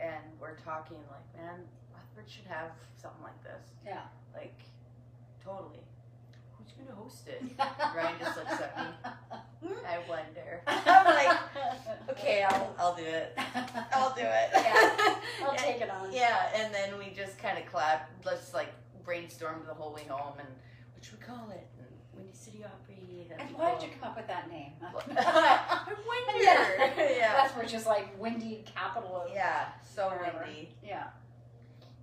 [0.00, 1.60] and we're talking like, man,
[1.94, 2.70] Lethbridge should have
[3.00, 3.70] something like this.
[3.86, 4.02] Yeah.
[4.34, 4.58] Like,
[5.44, 5.80] totally.
[6.58, 7.42] Who's gonna host it?
[7.96, 9.70] Ryan just looks at me.
[9.86, 10.60] I wonder.
[10.66, 11.38] I'm like,
[12.10, 13.36] okay, I'll I'll do it.
[13.92, 14.50] I'll do it.
[14.54, 16.12] Yeah, I'll And- take it on.
[16.12, 18.24] Yeah, and then we just kind of clapped.
[18.26, 18.68] Let's like
[19.06, 20.48] brainstormed the whole way home, and
[20.94, 21.66] what should we call it?
[21.78, 22.91] And Windy City Opry.
[23.38, 24.72] And why did you come up with that name?
[24.82, 24.92] I
[26.06, 26.42] wonder.
[26.42, 27.32] yeah.
[27.34, 29.66] That's which is like windy capital of Yeah.
[29.94, 30.74] So windy.
[30.84, 31.08] yeah.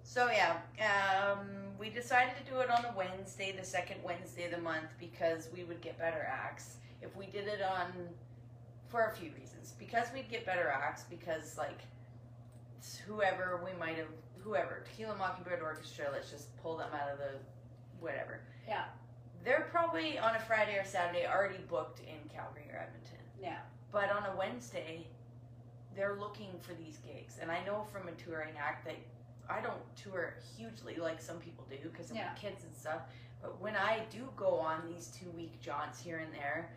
[0.04, 1.48] So yeah, um,
[1.80, 5.50] we decided to do it on a Wednesday, the second Wednesday of the month, because
[5.56, 7.86] we would get better acts if we did it on,
[8.88, 9.74] for a few reasons.
[9.78, 11.80] Because we'd get better acts, because like
[13.06, 14.08] whoever we might have,
[14.40, 17.32] whoever Tequila Mockingbird Orchestra, let's just pull them out of the
[18.00, 18.40] whatever.
[18.68, 18.86] Yeah.
[19.44, 23.20] They're probably on a Friday or Saturday already booked in Calgary or Edmonton.
[23.42, 23.60] Yeah.
[23.92, 25.08] But on a Wednesday,
[25.96, 28.96] they're looking for these gigs, and I know from a touring act that
[29.50, 32.30] I don't tour hugely like some people do because of Yeah.
[32.34, 33.02] my kids and stuff.
[33.42, 36.70] But when I do go on these two week jaunts here and there,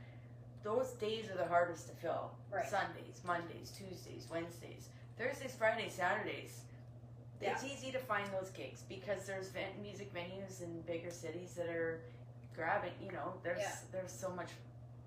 [0.62, 2.30] those days are the hardest to fill.
[2.50, 2.66] Right.
[2.68, 4.88] Sundays, Mondays, Tuesdays, Wednesdays,
[5.18, 6.62] Thursdays, Fridays, Saturdays.
[7.40, 9.50] It's easy to find those gigs because there's
[9.82, 12.00] music venues in bigger cities that are
[12.54, 12.92] grabbing.
[13.04, 13.74] You know, there's Yeah.
[13.92, 14.48] there's so much,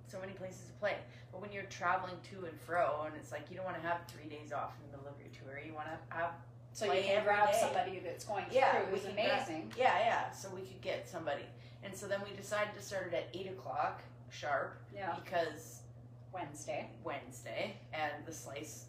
[0.07, 0.97] so many places to play.
[1.31, 4.01] But when you're traveling to and fro, and it's like you don't want to have
[4.07, 5.59] three days off in the middle of your tour.
[5.59, 6.31] You want to have
[6.73, 7.57] So you can grab day.
[7.59, 9.73] somebody that's going Yeah, through is can grab- amazing.
[9.77, 10.31] yeah, yeah.
[10.31, 11.45] So we could get somebody,
[11.83, 15.15] and so then we decided to start it at eight o'clock sharp Yeah.
[15.15, 15.81] because
[16.33, 16.89] Wednesday.
[17.03, 18.87] Wednesday, and the Slice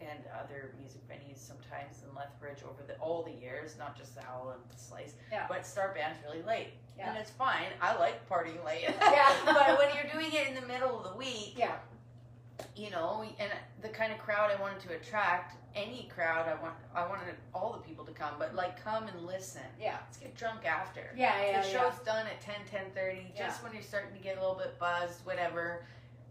[0.00, 4.22] and other music venues sometimes in Lethbridge over the all the years, not just the
[4.26, 5.14] Owl and the Slice.
[5.30, 5.46] Yeah.
[5.48, 6.68] But start bands really late,
[6.98, 7.10] Yeah.
[7.10, 7.66] and it's fine.
[7.80, 8.84] I like partying late.
[9.00, 9.32] Yeah.
[9.44, 11.76] but when you're doing it in the middle of the week, Yeah.
[12.76, 13.50] you know, and
[13.82, 17.72] the kind of crowd I wanted to attract, any crowd I want, I wanted all
[17.72, 19.62] the people to come, but like come and listen.
[19.80, 19.96] Yeah.
[20.06, 21.12] Let's get drunk after.
[21.16, 21.80] Yeah, yeah, the yeah.
[21.80, 22.54] show's done at 10,
[22.94, 25.84] 10.30, just when you're starting to get a little bit buzzed, whatever.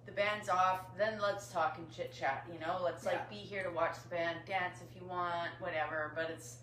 [0.05, 2.77] The band's off, then let's talk and chit chat, you know?
[2.83, 6.11] Let's like be here to watch the band, dance if you want, whatever.
[6.15, 6.57] But it's,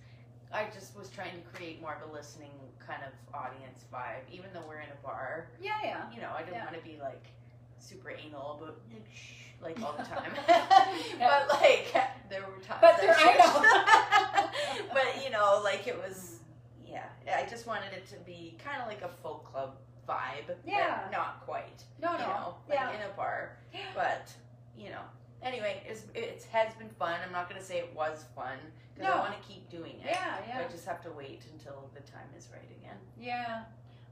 [0.52, 2.50] I just was trying to create more of a listening
[2.86, 5.48] kind of audience vibe, even though we're in a bar.
[5.60, 6.02] Yeah, yeah.
[6.14, 6.64] You know, I didn't Yeah.
[6.66, 7.24] want to be like
[7.78, 9.32] super anal but like, shh,
[9.62, 10.32] like all the time.
[11.18, 11.44] Yeah.
[11.48, 11.94] But like,
[12.28, 12.80] there were times.
[12.82, 14.50] But there- I
[14.82, 14.88] should.
[14.92, 16.40] but you know, like it was,
[16.86, 17.04] yeah.
[17.26, 19.76] I just wanted it to be kind of like a folk club
[20.10, 20.46] vibe.
[20.46, 21.08] but Yeah.
[21.12, 21.84] not quite.
[22.00, 22.26] No, You no.
[22.26, 22.90] know, like yeah.
[22.96, 23.56] in a bar.
[23.94, 24.32] But
[24.76, 25.02] you know,
[25.42, 27.16] anyway, it's it has been fun.
[27.24, 28.58] I'm not gonna say it was fun
[28.94, 30.06] because I want to keep doing it.
[30.06, 30.58] Yeah, yeah.
[30.66, 32.96] I just have to wait until the time is right again.
[33.18, 33.64] Yeah,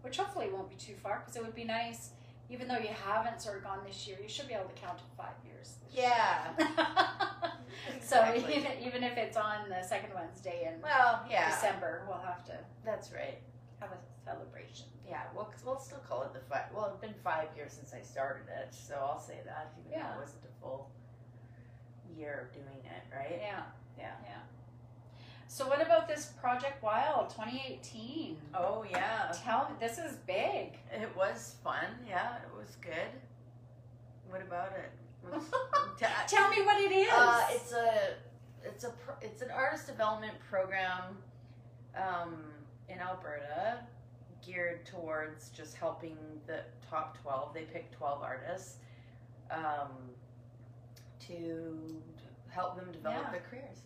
[0.02, 2.10] which hopefully won't be too far because it would be nice,
[2.50, 4.98] even though you haven't sort of gone this year, you should be able to count
[4.98, 5.74] to five years.
[5.90, 6.52] Yeah.
[8.00, 12.44] so even, even if it's on the second Wednesday in Well, yeah, December, we'll have
[12.46, 12.52] to
[12.84, 13.38] that's right.
[13.80, 14.86] have a celebration.
[15.08, 16.64] Yeah, well, we'll still call it the five.
[16.74, 20.08] Well, it's been five years since I started it, so I'll say that, even Yeah.
[20.12, 20.90] though it wasn't a full
[22.16, 23.38] year of doing it, right?
[23.40, 23.62] Yeah.
[23.98, 24.12] Yeah.
[24.24, 24.38] Yeah.
[25.46, 28.36] So what about this Project Wild 2018?
[28.54, 30.78] Oh yeah, Tell me, this is big.
[30.92, 31.86] it was fun.
[32.06, 32.92] Yeah, it was good.
[34.28, 34.90] What about it?
[35.22, 35.50] What's-
[36.32, 37.08] Tell me what it is.
[37.10, 38.14] Uh, it's a
[38.62, 38.92] it's a
[39.22, 41.16] it's an artist development program
[41.96, 42.36] um,
[42.90, 43.80] in Alberta
[44.44, 46.16] geared towards just helping
[46.46, 48.76] the top 12 they pick 12 artists
[49.50, 49.88] um,
[51.26, 51.78] to
[52.48, 53.30] help them develop Yeah.
[53.30, 53.78] their careers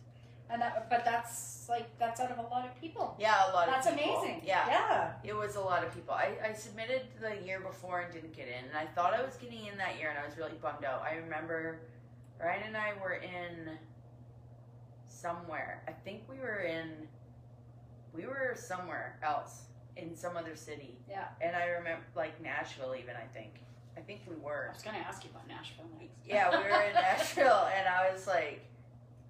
[0.49, 3.15] and that, but that's like that's out of a lot of people.
[3.19, 4.19] yeah a lot That's of people.
[4.21, 4.41] amazing.
[4.45, 5.11] yeah Yeah.
[5.23, 8.47] it was a lot of people I, I submitted the year before and didn't get
[8.47, 10.83] in and i thought i was getting in that year and i was really bummed
[10.85, 11.79] out i remember
[12.39, 13.77] ryan and i were in
[15.07, 16.89] somewhere i think we were in
[18.13, 19.63] we were somewhere else
[19.97, 21.25] in some other city Yeah.
[21.41, 23.53] and i remember like nashville even i think
[23.97, 24.69] i think we were.
[24.71, 26.11] I was gonna ask you about Nashville next.
[26.25, 28.65] yeah we were in nashville and i was like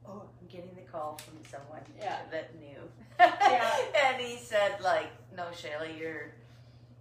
[0.08, 2.20] oh i'm getting the call from someone Yeah.
[2.32, 2.80] that knew
[3.20, 3.78] Yeah.
[4.06, 6.32] and he said like no shaela you're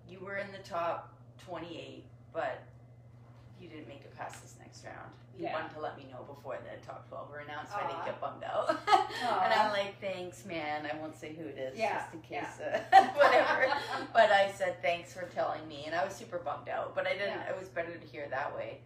[0.09, 1.13] you were in the top
[1.47, 2.63] 28 but
[3.61, 5.55] you didn't make it past this next round he Yeah.
[5.55, 8.21] wanted to let me know before the top 12 were announced so i didn't get
[8.21, 12.15] bummed out and i'm like thanks man i won't say who it is Yeah, just
[12.15, 12.81] in case uh,
[13.15, 13.73] whatever
[14.13, 17.13] but i said thanks for telling me and i was super bummed out but i
[17.13, 17.51] didn't Yeah.
[17.51, 18.81] it was better to hear that way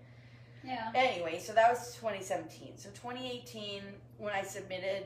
[0.64, 0.90] Yeah.
[0.94, 2.76] Anyway, so that was 2017.
[2.76, 3.82] So 2018,
[4.18, 5.04] when I submitted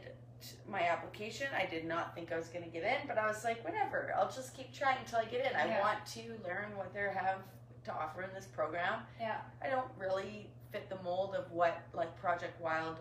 [0.67, 3.45] my application, I did not think I was going to get in, but I was
[3.45, 5.55] like, whatever, I'll just keep trying until I get in.
[5.55, 7.41] I want to learn what they have
[7.85, 9.01] to offer in this program.
[9.21, 9.37] Yeah.
[9.63, 12.97] I don't really fit the mold of what like Project Wild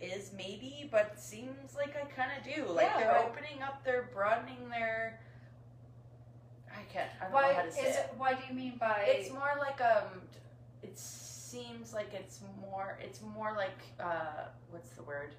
[0.00, 2.66] is, maybe, but seems like I kind of do.
[2.72, 3.24] Like Yeah, they're right.
[3.28, 5.20] opening up, they're broadening their.
[6.70, 7.10] I can't.
[7.20, 7.84] I don't Why know how to is it.
[7.88, 8.14] it?
[8.16, 9.04] Why do you mean by?
[9.06, 10.20] It's more like um,
[10.82, 12.98] it seems like it's more.
[13.02, 15.34] It's more like uh, what's the word?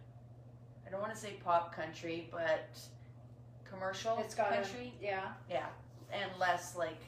[0.86, 2.69] I don't want to say pop country, but
[3.69, 4.93] commercial It's got a- country.
[5.01, 5.30] yeah.
[5.49, 5.65] Yeah,
[6.11, 7.01] and less like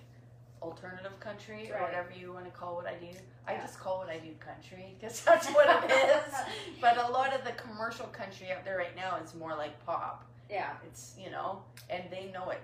[0.62, 1.84] alternative country or Right.
[1.84, 3.10] whatever you want to call what I do.
[3.48, 3.62] I Yeah.
[3.62, 6.34] just call what I do country because that's what it is.
[6.82, 10.26] but a lot of the commercial country out there right now is more like pop.
[10.50, 10.74] Yeah.
[10.86, 12.62] It's you know, and they know it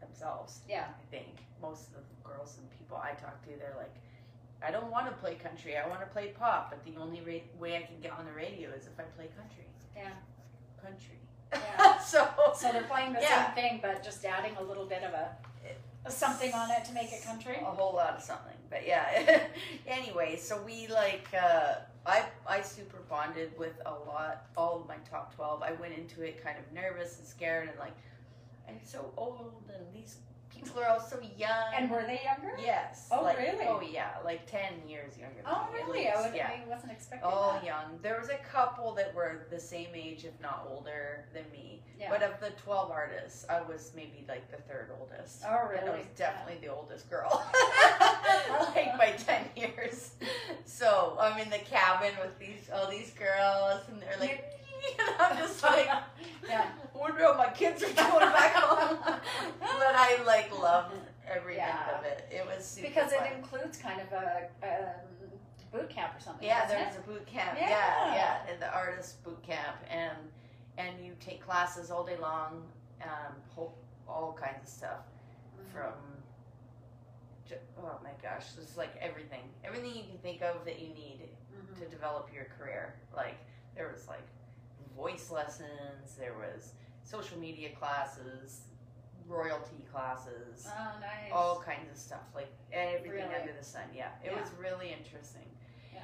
[0.00, 0.60] themselves.
[0.68, 0.86] Yeah.
[0.88, 3.94] I think most of the girls and people I talk to, they're like,
[4.62, 5.76] I don't want to play country.
[5.76, 8.32] I want to play pop, but the only ra- way I can get on the
[8.32, 9.66] radio is if I play country.
[9.96, 10.10] Yeah.
[10.82, 11.18] Country.
[11.52, 11.98] Yeah.
[12.12, 13.46] so, So they're playing the Yeah.
[13.46, 15.53] same thing, but just adding a little bit of a, a
[16.08, 17.56] something on it to make it country.
[17.60, 18.56] a whole lot of something.
[18.70, 19.40] But yeah.
[19.86, 21.76] anyway, so we like uh,
[22.06, 25.62] I I super bonded with a lot all of my top twelve.
[25.62, 27.96] I went into it kind of nervous and scared and like
[28.68, 30.16] I'm so old and these
[30.54, 31.72] people are all so young.
[31.76, 32.54] And were they younger?
[32.60, 33.08] yes.
[33.10, 33.66] Oh, like- really?
[33.68, 35.42] Oh yeah, like ten years younger.
[35.42, 36.08] Than Oh, me, really?
[36.08, 36.50] I, would, yeah.
[36.64, 37.64] I wasn't expecting All that.
[37.64, 37.98] young.
[38.02, 41.82] There was a couple that were the same age, if not older, than me.
[41.98, 42.10] Yeah.
[42.10, 45.42] But of the twelve artists, I was maybe like the third oldest.
[45.46, 47.30] Oh, And I was definitely the oldest girl.
[48.74, 50.10] like by ten years.
[50.64, 54.44] So I'm in the cabin with these all these girls, and they're like,
[54.98, 55.88] and I'm just like,
[56.48, 56.66] yeah.
[56.94, 57.96] Wonder how my kids are doing
[58.32, 58.98] back home.
[59.60, 60.94] but I like loved
[61.28, 61.66] every Yeah.
[61.66, 62.28] minute of it.
[62.30, 63.26] It was super Because fun.
[63.26, 65.30] it includes kind of a, um,
[65.72, 66.46] boot camp or something.
[66.46, 67.00] Yeah, there's it?
[67.00, 67.58] a boot camp.
[67.60, 67.68] Yeah.
[67.70, 68.14] Yeah,
[68.46, 70.16] yeah, in the artist boot camp, and
[70.78, 72.62] and you take classes all day long,
[73.02, 73.74] um, whole,
[74.08, 75.00] all kinds of stuff
[75.58, 75.72] Mhm.
[75.72, 75.92] from.
[77.78, 81.78] Oh my gosh, just like everything, everything you can think of that you need Mhm.
[81.78, 82.94] to develop your career.
[83.14, 83.36] Like
[83.76, 84.26] there was like
[84.96, 86.72] voice lessons, there was
[87.02, 88.62] social media classes,
[89.28, 91.32] royalty classes, Oh, nice.
[91.32, 93.34] all kinds of stuff, like everything Really?
[93.34, 93.82] under the sun.
[93.94, 94.40] Yeah, it Yeah.
[94.40, 95.48] was really interesting.
[95.92, 96.00] Yeah.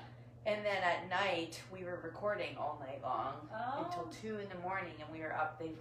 [0.46, 3.84] And then at night, we were recording all night long Oh.
[3.84, 5.58] until two in the morning, and we were up.
[5.58, 5.72] They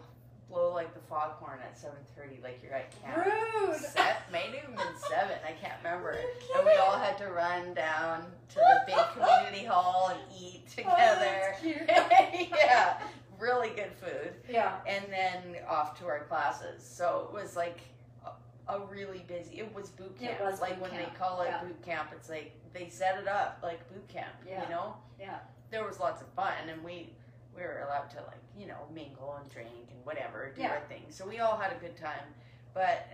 [0.49, 3.23] blow like the foghorn at seven thirty, like you're at camp.
[3.25, 3.75] Rude.
[3.77, 5.37] Set, maybe even been seven.
[5.45, 6.19] I can't remember.
[6.55, 8.59] And we all had to run down to
[8.95, 11.55] big community hall and eat Oh, together.
[11.61, 11.77] cute.
[12.55, 12.97] yeah,
[13.39, 14.75] really good food Yeah.
[14.87, 16.83] and then off to our classes.
[16.83, 17.79] So it was like
[18.25, 19.59] a, a really busy.
[19.59, 20.39] It was boot camp.
[20.39, 21.63] It was like when camp, they call it yeah.
[21.63, 24.33] boot camp, it's like they set it up like boot camp.
[24.47, 24.63] Yeah.
[24.63, 24.95] You know.
[25.19, 25.39] Yeah.
[25.71, 27.09] There was lots of fun, and we
[27.55, 30.71] we were allowed to like you know mingle and drink and whatever, do Yeah.
[30.71, 31.03] our thing.
[31.09, 32.25] So we all had a good time,
[32.73, 33.07] but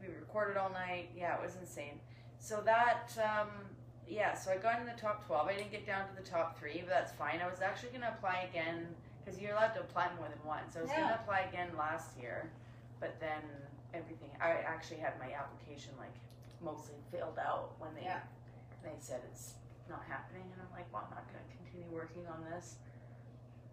[0.00, 1.10] we recorded all night.
[1.16, 2.00] Yeah, it was insane.
[2.38, 3.10] So that.
[3.22, 3.48] um
[4.10, 5.48] yeah, so I got in the top 12.
[5.48, 7.40] I didn't get down to the top three, but that's fine.
[7.40, 8.88] I was actually going to apply again
[9.24, 10.76] because you're allowed to apply more than once.
[10.76, 12.50] I was going to apply again last year,
[12.98, 13.42] but then
[13.94, 14.30] everything.
[14.40, 16.14] I actually had my application like
[16.60, 18.20] mostly filled out when they Yeah.
[18.82, 19.54] they said it's
[19.88, 22.76] not happening, and I'm like, well, I'm not going to continue working on this.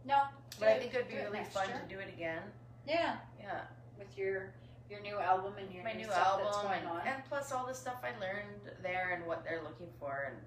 [0.06, 0.24] No.
[0.60, 1.82] But I think it'd be really fun year.
[1.82, 2.42] to do it again.
[2.88, 3.18] Yeah.
[3.40, 3.62] Yeah,
[3.98, 4.54] With your
[4.90, 7.02] your new album and your my new, new stuff album, that's going and, on.
[7.08, 10.38] and plus all the stuff I learned there and what they're looking for, and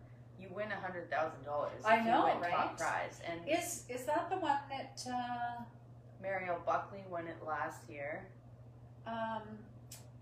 [0.41, 1.83] you win a hundred thousand dollars.
[1.85, 2.51] I know, you win right?
[2.53, 5.63] Top prize, and Is is that the one that uh,
[6.23, 8.27] Mariel Buckley won it last year.
[9.07, 9.43] um,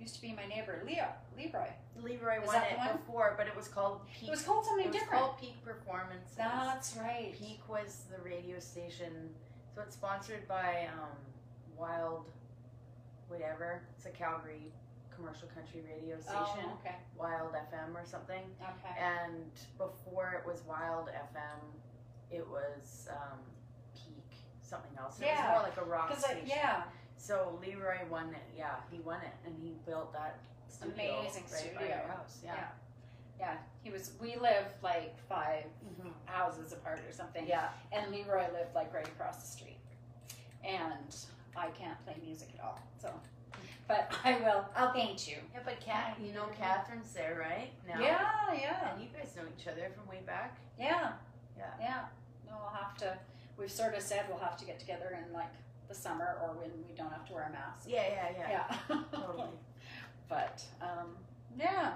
[0.00, 1.06] used to be my neighbor, Leo
[1.36, 1.68] Leroy?
[2.00, 2.96] Leroy Is won it one?
[2.96, 4.28] before, but it was called Peak.
[4.28, 5.20] It was called something it was different.
[5.22, 6.36] called Peak Performances.
[6.36, 7.34] That's right.
[7.36, 9.12] Peak was the radio station.
[9.74, 11.16] So it's sponsored by um,
[11.76, 12.26] Wild,
[13.28, 13.82] whatever.
[13.96, 14.72] It's a Calgary
[15.14, 16.64] commercial country radio station.
[16.68, 16.94] Oh, okay.
[17.18, 18.42] Wild FM or something.
[18.62, 19.00] Okay.
[19.00, 21.60] And before it was Wild FM,
[22.30, 23.38] it was um,
[23.94, 25.18] Peak something else.
[25.20, 25.52] It Yeah.
[25.54, 26.46] was more like a rock station.
[26.46, 26.84] yeah,
[27.16, 28.42] So Leroy won it.
[28.56, 31.86] Yeah, he won it, and he built that studio Amazing right by studio.
[31.88, 32.38] your house.
[32.44, 32.68] Yeah.
[33.40, 34.12] yeah, he was.
[34.20, 36.12] We live like 5 Mhm.
[36.26, 37.44] houses apart or something.
[37.46, 37.70] Yeah.
[37.90, 39.78] And Leroy lived like right across the street.
[40.62, 41.14] And
[41.58, 43.10] I can't play music at all, so.
[43.86, 44.64] But I will.
[44.76, 45.36] I'll paint you.
[45.54, 47.70] Yeah, but Kat, you know Catherine's there, right?
[47.88, 48.00] Now.
[48.00, 48.20] Yeah,
[48.54, 50.58] yeah, And you guys know each other from way back.
[50.78, 51.12] yeah,
[51.56, 51.64] Yeah.
[51.80, 52.00] yeah.
[52.46, 53.16] No, we'll have to.
[53.56, 55.52] We've sort of said we'll have to get together in like
[55.88, 57.88] the summer or when we don't have to wear a mask.
[57.88, 58.76] Yeah, yeah, yeah.
[58.90, 58.96] Yeah.
[59.12, 59.44] Totally.
[60.28, 61.16] But um,
[61.58, 61.92] yeah.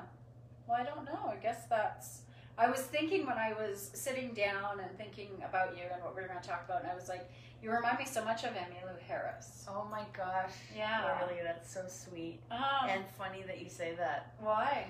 [0.67, 1.31] Well, I don't know.
[1.31, 2.23] I guess that's.
[2.57, 6.23] I was thinking when I was sitting down and thinking about you and what we
[6.23, 7.31] were going to talk about, and I was like,
[7.63, 9.67] you remind me so much of Emmylou Harris.
[9.69, 10.51] Oh my gosh.
[10.77, 11.19] Yeah.
[11.25, 12.41] Really, that's so sweet.
[12.51, 14.87] Um, And funny that you say that why?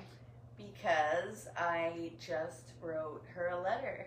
[0.57, 4.07] because I just wrote her a letter.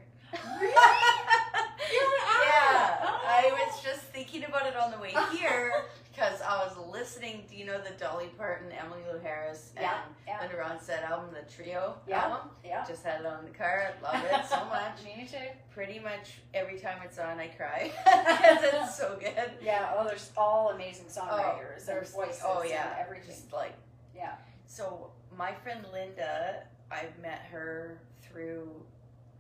[0.60, 0.74] Really?
[0.74, 2.98] yeah.
[3.02, 3.22] Oh.
[3.28, 5.74] I was just thinking about it on the way here
[6.16, 7.44] because I was listening.
[7.50, 10.40] Do you know the Dolly Parton, Emily Lou Harris, Yeah, and yeah.
[10.40, 12.24] Linda Ronstadt album, the trio Yeah.
[12.26, 12.50] album?
[12.64, 12.86] Yeah.
[12.88, 13.94] Just had it on the car.
[14.02, 15.04] Love it so much.
[15.04, 15.38] Me too.
[15.74, 19.52] Pretty much every time it's on, I cry because it's so good.
[19.62, 19.94] Yeah.
[19.98, 23.30] Oh, there's all amazing songwriters and there's- voices oh yeah, and everything.
[23.30, 23.74] Just like
[24.16, 24.36] Yeah.
[24.68, 28.70] So my friend Linda, I've met her through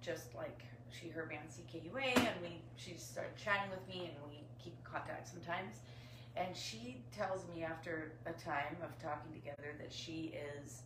[0.01, 0.61] just like
[0.91, 4.73] she heard me on CKUA, and we she started chatting with me, and we keep
[4.77, 5.77] in contact sometimes.
[6.37, 10.33] And she tells me after a time of talking together that she
[10.63, 10.81] is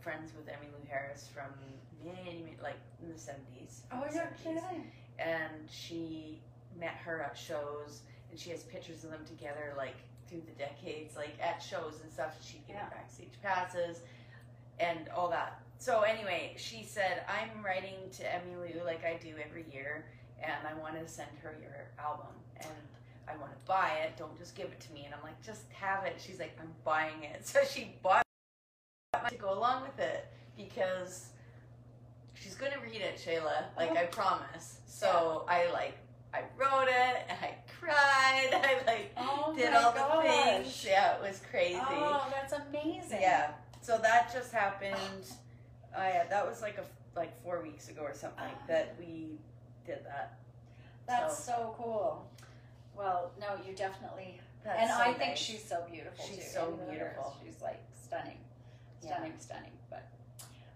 [0.00, 1.50] friends with Emmylou Harris from
[2.04, 3.82] many, like in the seventies.
[3.92, 4.30] Oh, you're
[5.18, 6.40] and she
[6.78, 9.94] met her at shows and she has pictures of them together like
[10.28, 12.84] through the decades like at shows and stuff she'd give Yeah.
[12.86, 14.00] her backstage passes
[14.80, 19.64] and all that so anyway she said i'm writing to emmylou like i do every
[19.72, 20.04] year
[20.42, 22.26] and i want to send her your album
[22.60, 22.70] and
[23.28, 25.62] i want to buy it don't just give it to me and i'm like just
[25.72, 28.22] have it she's like i'm buying it so she bought
[29.22, 31.28] my to go along with it because
[32.34, 33.64] she's gonna read it, Shaela.
[33.76, 33.90] Like.
[33.96, 34.78] I promise.
[34.86, 35.96] So I like
[36.32, 38.50] I wrote it and I cried.
[38.52, 40.24] I like Oh did all gosh.
[40.24, 40.28] the
[40.62, 40.84] things.
[40.86, 41.78] Yeah, it was crazy.
[41.80, 43.20] Oh, that's amazing.
[43.20, 43.52] Yeah.
[43.82, 44.96] So that just happened.
[45.96, 46.84] Oh yeah, that was like a
[47.16, 48.62] like four weeks ago or something Ah.
[48.66, 49.38] that we
[49.86, 50.38] did that.
[51.06, 52.26] That's So- so cool.
[52.96, 56.42] Well, no, you definitely That's and so I think she's so beautiful She's too.
[56.52, 57.36] so beautiful.
[57.44, 58.38] She's like stunning,
[59.02, 59.14] Yeah.
[59.16, 59.72] stunning, stunning.
[59.90, 60.08] But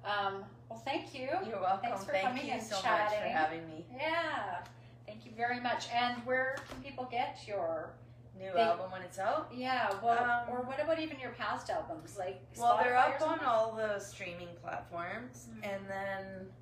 [0.04, 1.28] um, well, thank you.
[1.48, 1.90] You're welcome.
[1.90, 3.84] Thanks for Thank coming you and so much for having me.
[3.94, 4.58] Yeah,
[5.06, 5.86] thank you very much.
[5.94, 7.90] And where can people get your?
[8.38, 9.48] New They- album when it's out.
[9.52, 12.40] Yeah, well, Um, or what about even your past albums, like?
[12.56, 15.66] Well, they're up on all the streaming platforms, Mhm.
[15.68, 16.52] and then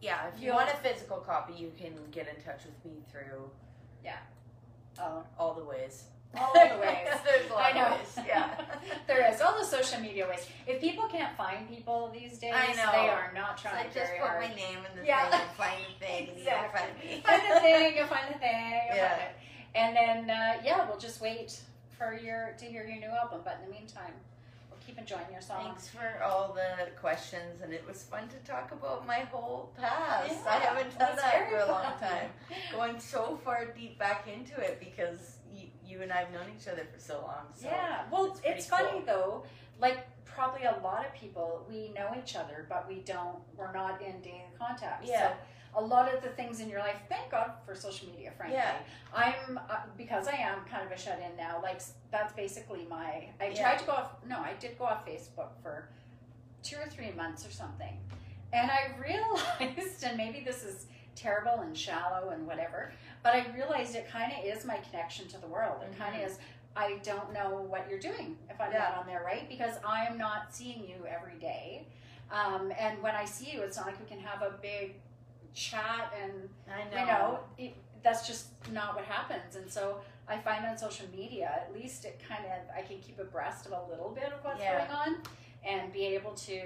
[0.00, 3.02] yeah, if you You'll- want a physical copy, you can get in touch with me
[3.10, 3.50] through
[5.00, 6.04] Oh, all the ways.
[6.36, 7.08] all the ways.
[7.24, 7.86] There's a lot I know.
[7.86, 8.26] of ways.
[8.26, 8.50] Yeah.
[9.06, 10.46] there is all the social media ways.
[10.66, 12.92] If people can't find people these days, I know.
[12.92, 14.42] they are not So trying I just very put hard.
[14.42, 15.30] my name in the Yeah.
[15.30, 16.42] thing and find the thing, Exactly.
[16.42, 17.22] you'll find me.
[17.24, 19.08] find the thing, you'll find the thing, you'll Yeah.
[19.16, 19.36] find it.
[19.74, 21.60] And then uh, yeah, we'll just wait
[21.98, 23.40] for your to hear your new album.
[23.44, 24.33] But in the meantime, we'll
[24.86, 25.64] keep enjoying your songs.
[25.64, 30.30] Thanks for all the questions, and it was fun to talk about my whole past.
[30.30, 32.08] Yeah, I haven't done that for a long fun.
[32.08, 32.30] time.
[32.72, 36.68] Going so far deep back into it because you, you and I have known each
[36.68, 37.46] other for so long.
[37.54, 38.04] So yeah.
[38.10, 39.44] Well, it's it's, pretty funny though.
[39.80, 43.38] Like probably a lot of people, we know each other, but we don't.
[43.56, 45.06] We're not in daily contact.
[45.06, 45.28] Yeah.
[45.28, 45.34] So
[45.76, 48.32] a lot of the things in your life, thank God for social media.
[48.36, 48.76] Frankly, Yeah.
[49.12, 51.60] I'm uh, because I am kind of a shut in now.
[51.62, 53.28] Like that's basically my.
[53.40, 53.62] I Yeah.
[53.62, 54.10] tried to go off.
[54.28, 55.88] No, I did go off Facebook for
[56.62, 57.98] two or three months or something,
[58.52, 63.94] and I realized, and maybe this is terrible and shallow and whatever, but I realized
[63.94, 65.82] it kind of is my connection to the world.
[65.82, 66.24] It kind Mhm.
[66.24, 66.38] of is.
[66.76, 68.78] I don't know what you're doing if I'm Yeah.
[68.80, 69.48] not on there, right?
[69.48, 71.86] Because I am not seeing you every day.
[72.32, 74.96] Um, and when I see you, it's not like we can have a big
[75.54, 77.00] chat and I know.
[77.00, 79.98] you know it, that's just not what happens and so
[80.28, 83.72] i find on social media at least it kind of i can keep abreast of
[83.72, 84.78] a little bit of what's Yeah.
[84.86, 85.16] going on
[85.66, 86.60] and be able to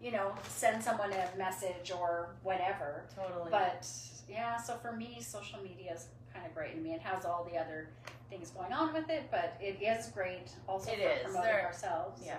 [0.00, 3.50] you know send someone a message or whatever totally.
[3.50, 3.86] but
[4.28, 7.46] yeah so for me social media is kind of great to me it has all
[7.52, 7.88] the other
[8.30, 11.22] things going on with it but it is great also It for is.
[11.34, 12.38] promoting ourselves yeah.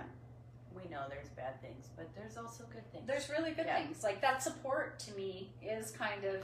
[0.76, 3.06] We know there's bad things, but there's also good things.
[3.08, 3.84] there's really good Yeah.
[3.84, 6.44] things like that support to me is kind of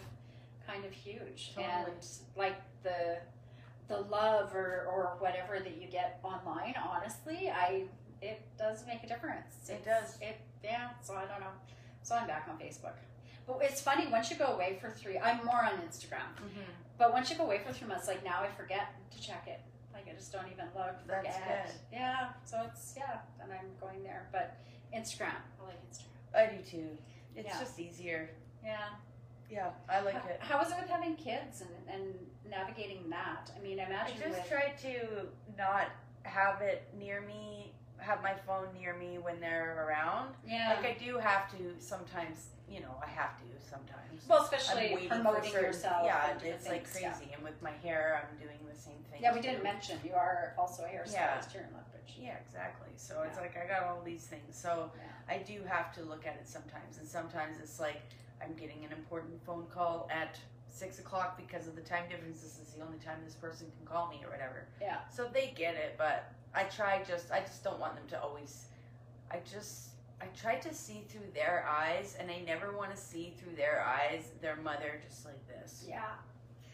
[0.65, 1.73] kind of huge Totally.
[1.73, 3.19] and like the
[3.87, 7.85] the love or or whatever that you get online honestly i
[8.21, 10.17] it does make a difference It does.
[10.21, 11.53] it yeah so i don't know
[12.03, 12.95] so i'm back on facebook
[13.47, 16.65] but it's funny once you go away for three i'm more on instagram Mhm.
[16.97, 19.61] but once you go away for three months like now i forget to check it
[20.11, 21.75] i just don't even look That's good.
[21.91, 24.57] yeah so it's yeah and i'm going there but
[24.95, 26.03] instagram i like instagram
[26.35, 26.89] I do too.
[27.35, 27.59] It's Yeah.
[27.59, 28.29] just easier.
[28.63, 28.89] yeah
[29.49, 30.21] Yeah, I like it.
[30.21, 30.39] How- it.
[30.41, 32.13] How is it with having kids and, and
[32.49, 33.49] navigating that?
[33.57, 35.27] I mean, I I just with try to
[35.57, 35.87] not
[36.23, 37.66] have it near me,
[37.99, 40.33] have my phone near me when they're around.
[40.47, 40.75] yeah.
[40.75, 44.23] Like I do have to sometimes, you know, I have to sometimes.
[44.27, 46.01] well, especially promoting certain- yourself.
[46.05, 47.33] Yeah, it's like things, crazy.
[47.33, 49.21] And with my hair, I'm doing the same thing.
[49.21, 49.49] Yeah, yeah we too.
[49.49, 51.49] didn't mention you are also a hairstylist Yeah.
[51.51, 52.15] here in Lethbridge.
[52.19, 52.89] Yeah, exactly.
[52.95, 54.57] So it's like I got all these things.
[54.57, 55.35] So Yeah.
[55.35, 58.01] I do have to look at it sometimes, and sometimes it's like
[58.41, 60.39] I'm getting an important phone call at
[60.69, 62.41] six o'clock because of the time difference.
[62.41, 64.67] This is the only time this person can call me or whatever.
[64.79, 64.99] Yeah.
[65.13, 68.65] So they get it, but I try just I just don't want them to always.
[69.31, 69.89] I just
[70.21, 73.83] I try to see through their eyes, and I never want to see through their
[73.85, 75.83] eyes their mother just like this.
[75.87, 76.01] Yeah,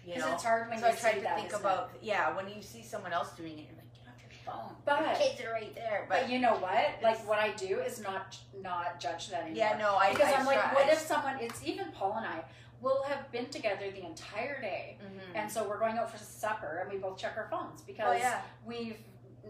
[0.06, 0.34] You because know.
[0.36, 1.64] it's hard when So you I try to that, think isn't it?
[1.64, 4.76] about yeah when you see someone else doing it, you're like get off your phone.
[4.86, 6.06] But- your kids are right there.
[6.08, 6.90] But you know what?
[7.02, 9.58] Like what I do is not not judge that anymore.
[9.58, 11.38] Yeah, no, I because I am like, try- what if someone?
[11.42, 12.44] It's even Paul and I
[12.80, 15.36] will have been together the entire day, Mhm.
[15.36, 18.18] and so we're going out for supper, and we both check our phones because Oh
[18.18, 18.98] yeah, we've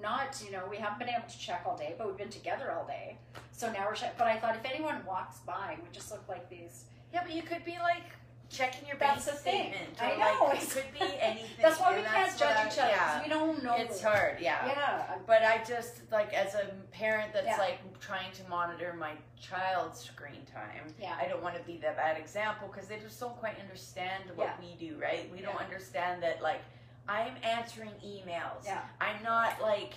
[0.02, 2.72] not, you know, we haven't been able to check all day, but we've been together
[2.72, 3.18] all day.
[3.52, 4.18] So now we're check.
[4.18, 6.86] But I thought if anyone walks by, we just look like these.
[7.14, 8.04] yeah, but you could be like
[8.50, 10.02] checking your That's bank statement.
[10.02, 10.46] I know.
[10.46, 11.46] Like, it could be anything.
[11.62, 12.90] That's why we and can't judge what each other.
[12.90, 13.76] Yeah, We don't know.
[13.78, 14.38] it's hard.
[14.40, 14.66] Yeah.
[14.68, 15.16] Yeah.
[15.26, 17.58] But I just like as a parent that's Yeah.
[17.58, 20.94] like trying to monitor my child's screen time.
[21.00, 21.16] Yeah.
[21.20, 24.56] I don't want to be that bad example because they just don't quite understand what
[24.62, 24.66] Yeah.
[24.80, 25.30] we do, right?
[25.32, 26.62] We don't understand that like
[27.08, 28.66] I'm answering emails.
[28.66, 28.82] Yeah.
[29.02, 29.94] I'm not like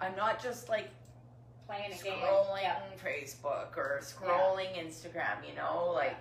[0.00, 0.88] I'm not just like
[1.66, 2.14] Playing a game.
[2.14, 2.80] scrolling Yeah.
[3.04, 6.18] Facebook or scrolling Instagram, you know, like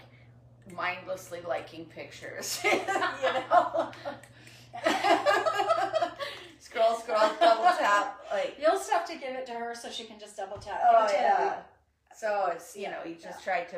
[0.76, 2.72] mindlessly liking pictures, you
[3.50, 3.92] know.
[6.60, 8.20] scroll, scroll, double tap.
[8.32, 10.80] Like, You'll just have to give it to her so she can just double tap.
[10.88, 11.56] oh it yeah.
[12.16, 13.78] So it's you Yeah, know you just try to,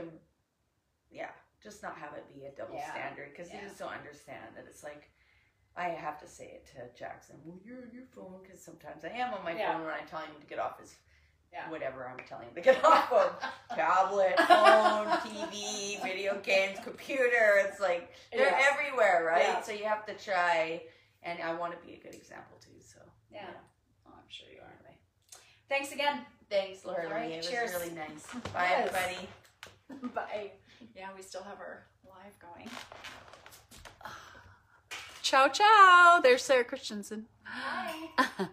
[1.11, 1.29] yeah,
[1.63, 3.61] just not have it be a double Yeah, standard because yeah.
[3.61, 5.09] you just don't understand that it's like.
[5.77, 7.35] I have to say it to Jackson.
[7.45, 9.71] Well, you're on your phone because sometimes I am on my Yeah.
[9.73, 10.95] phone when I'm telling him to get off his
[11.53, 11.69] Yeah.
[11.69, 13.35] whatever I'm telling him to get off of
[13.75, 17.57] tablet, phone, TV, video games, computer.
[17.65, 18.67] It's like they're Yeah.
[18.71, 19.65] everywhere, right?
[19.65, 20.83] So you have to try,
[21.23, 22.79] and I want to be a good example too.
[22.81, 22.99] So
[23.29, 23.47] Yeah.
[24.07, 24.67] Oh, I'm sure you are.
[24.79, 24.97] Anyway.
[25.69, 26.25] Thanks again.
[26.49, 27.05] thanks, Laura.
[27.07, 27.31] All right.
[27.31, 27.71] It cheers.
[27.73, 28.27] was really nice.
[28.53, 28.93] Bye, Yes.
[28.93, 30.13] everybody.
[30.13, 30.51] Bye.
[30.95, 32.69] Yeah, we still have our live going.
[35.31, 36.19] Ciao, ciao.
[36.21, 37.27] There's Sarah Christensen.
[37.45, 38.09] Hi.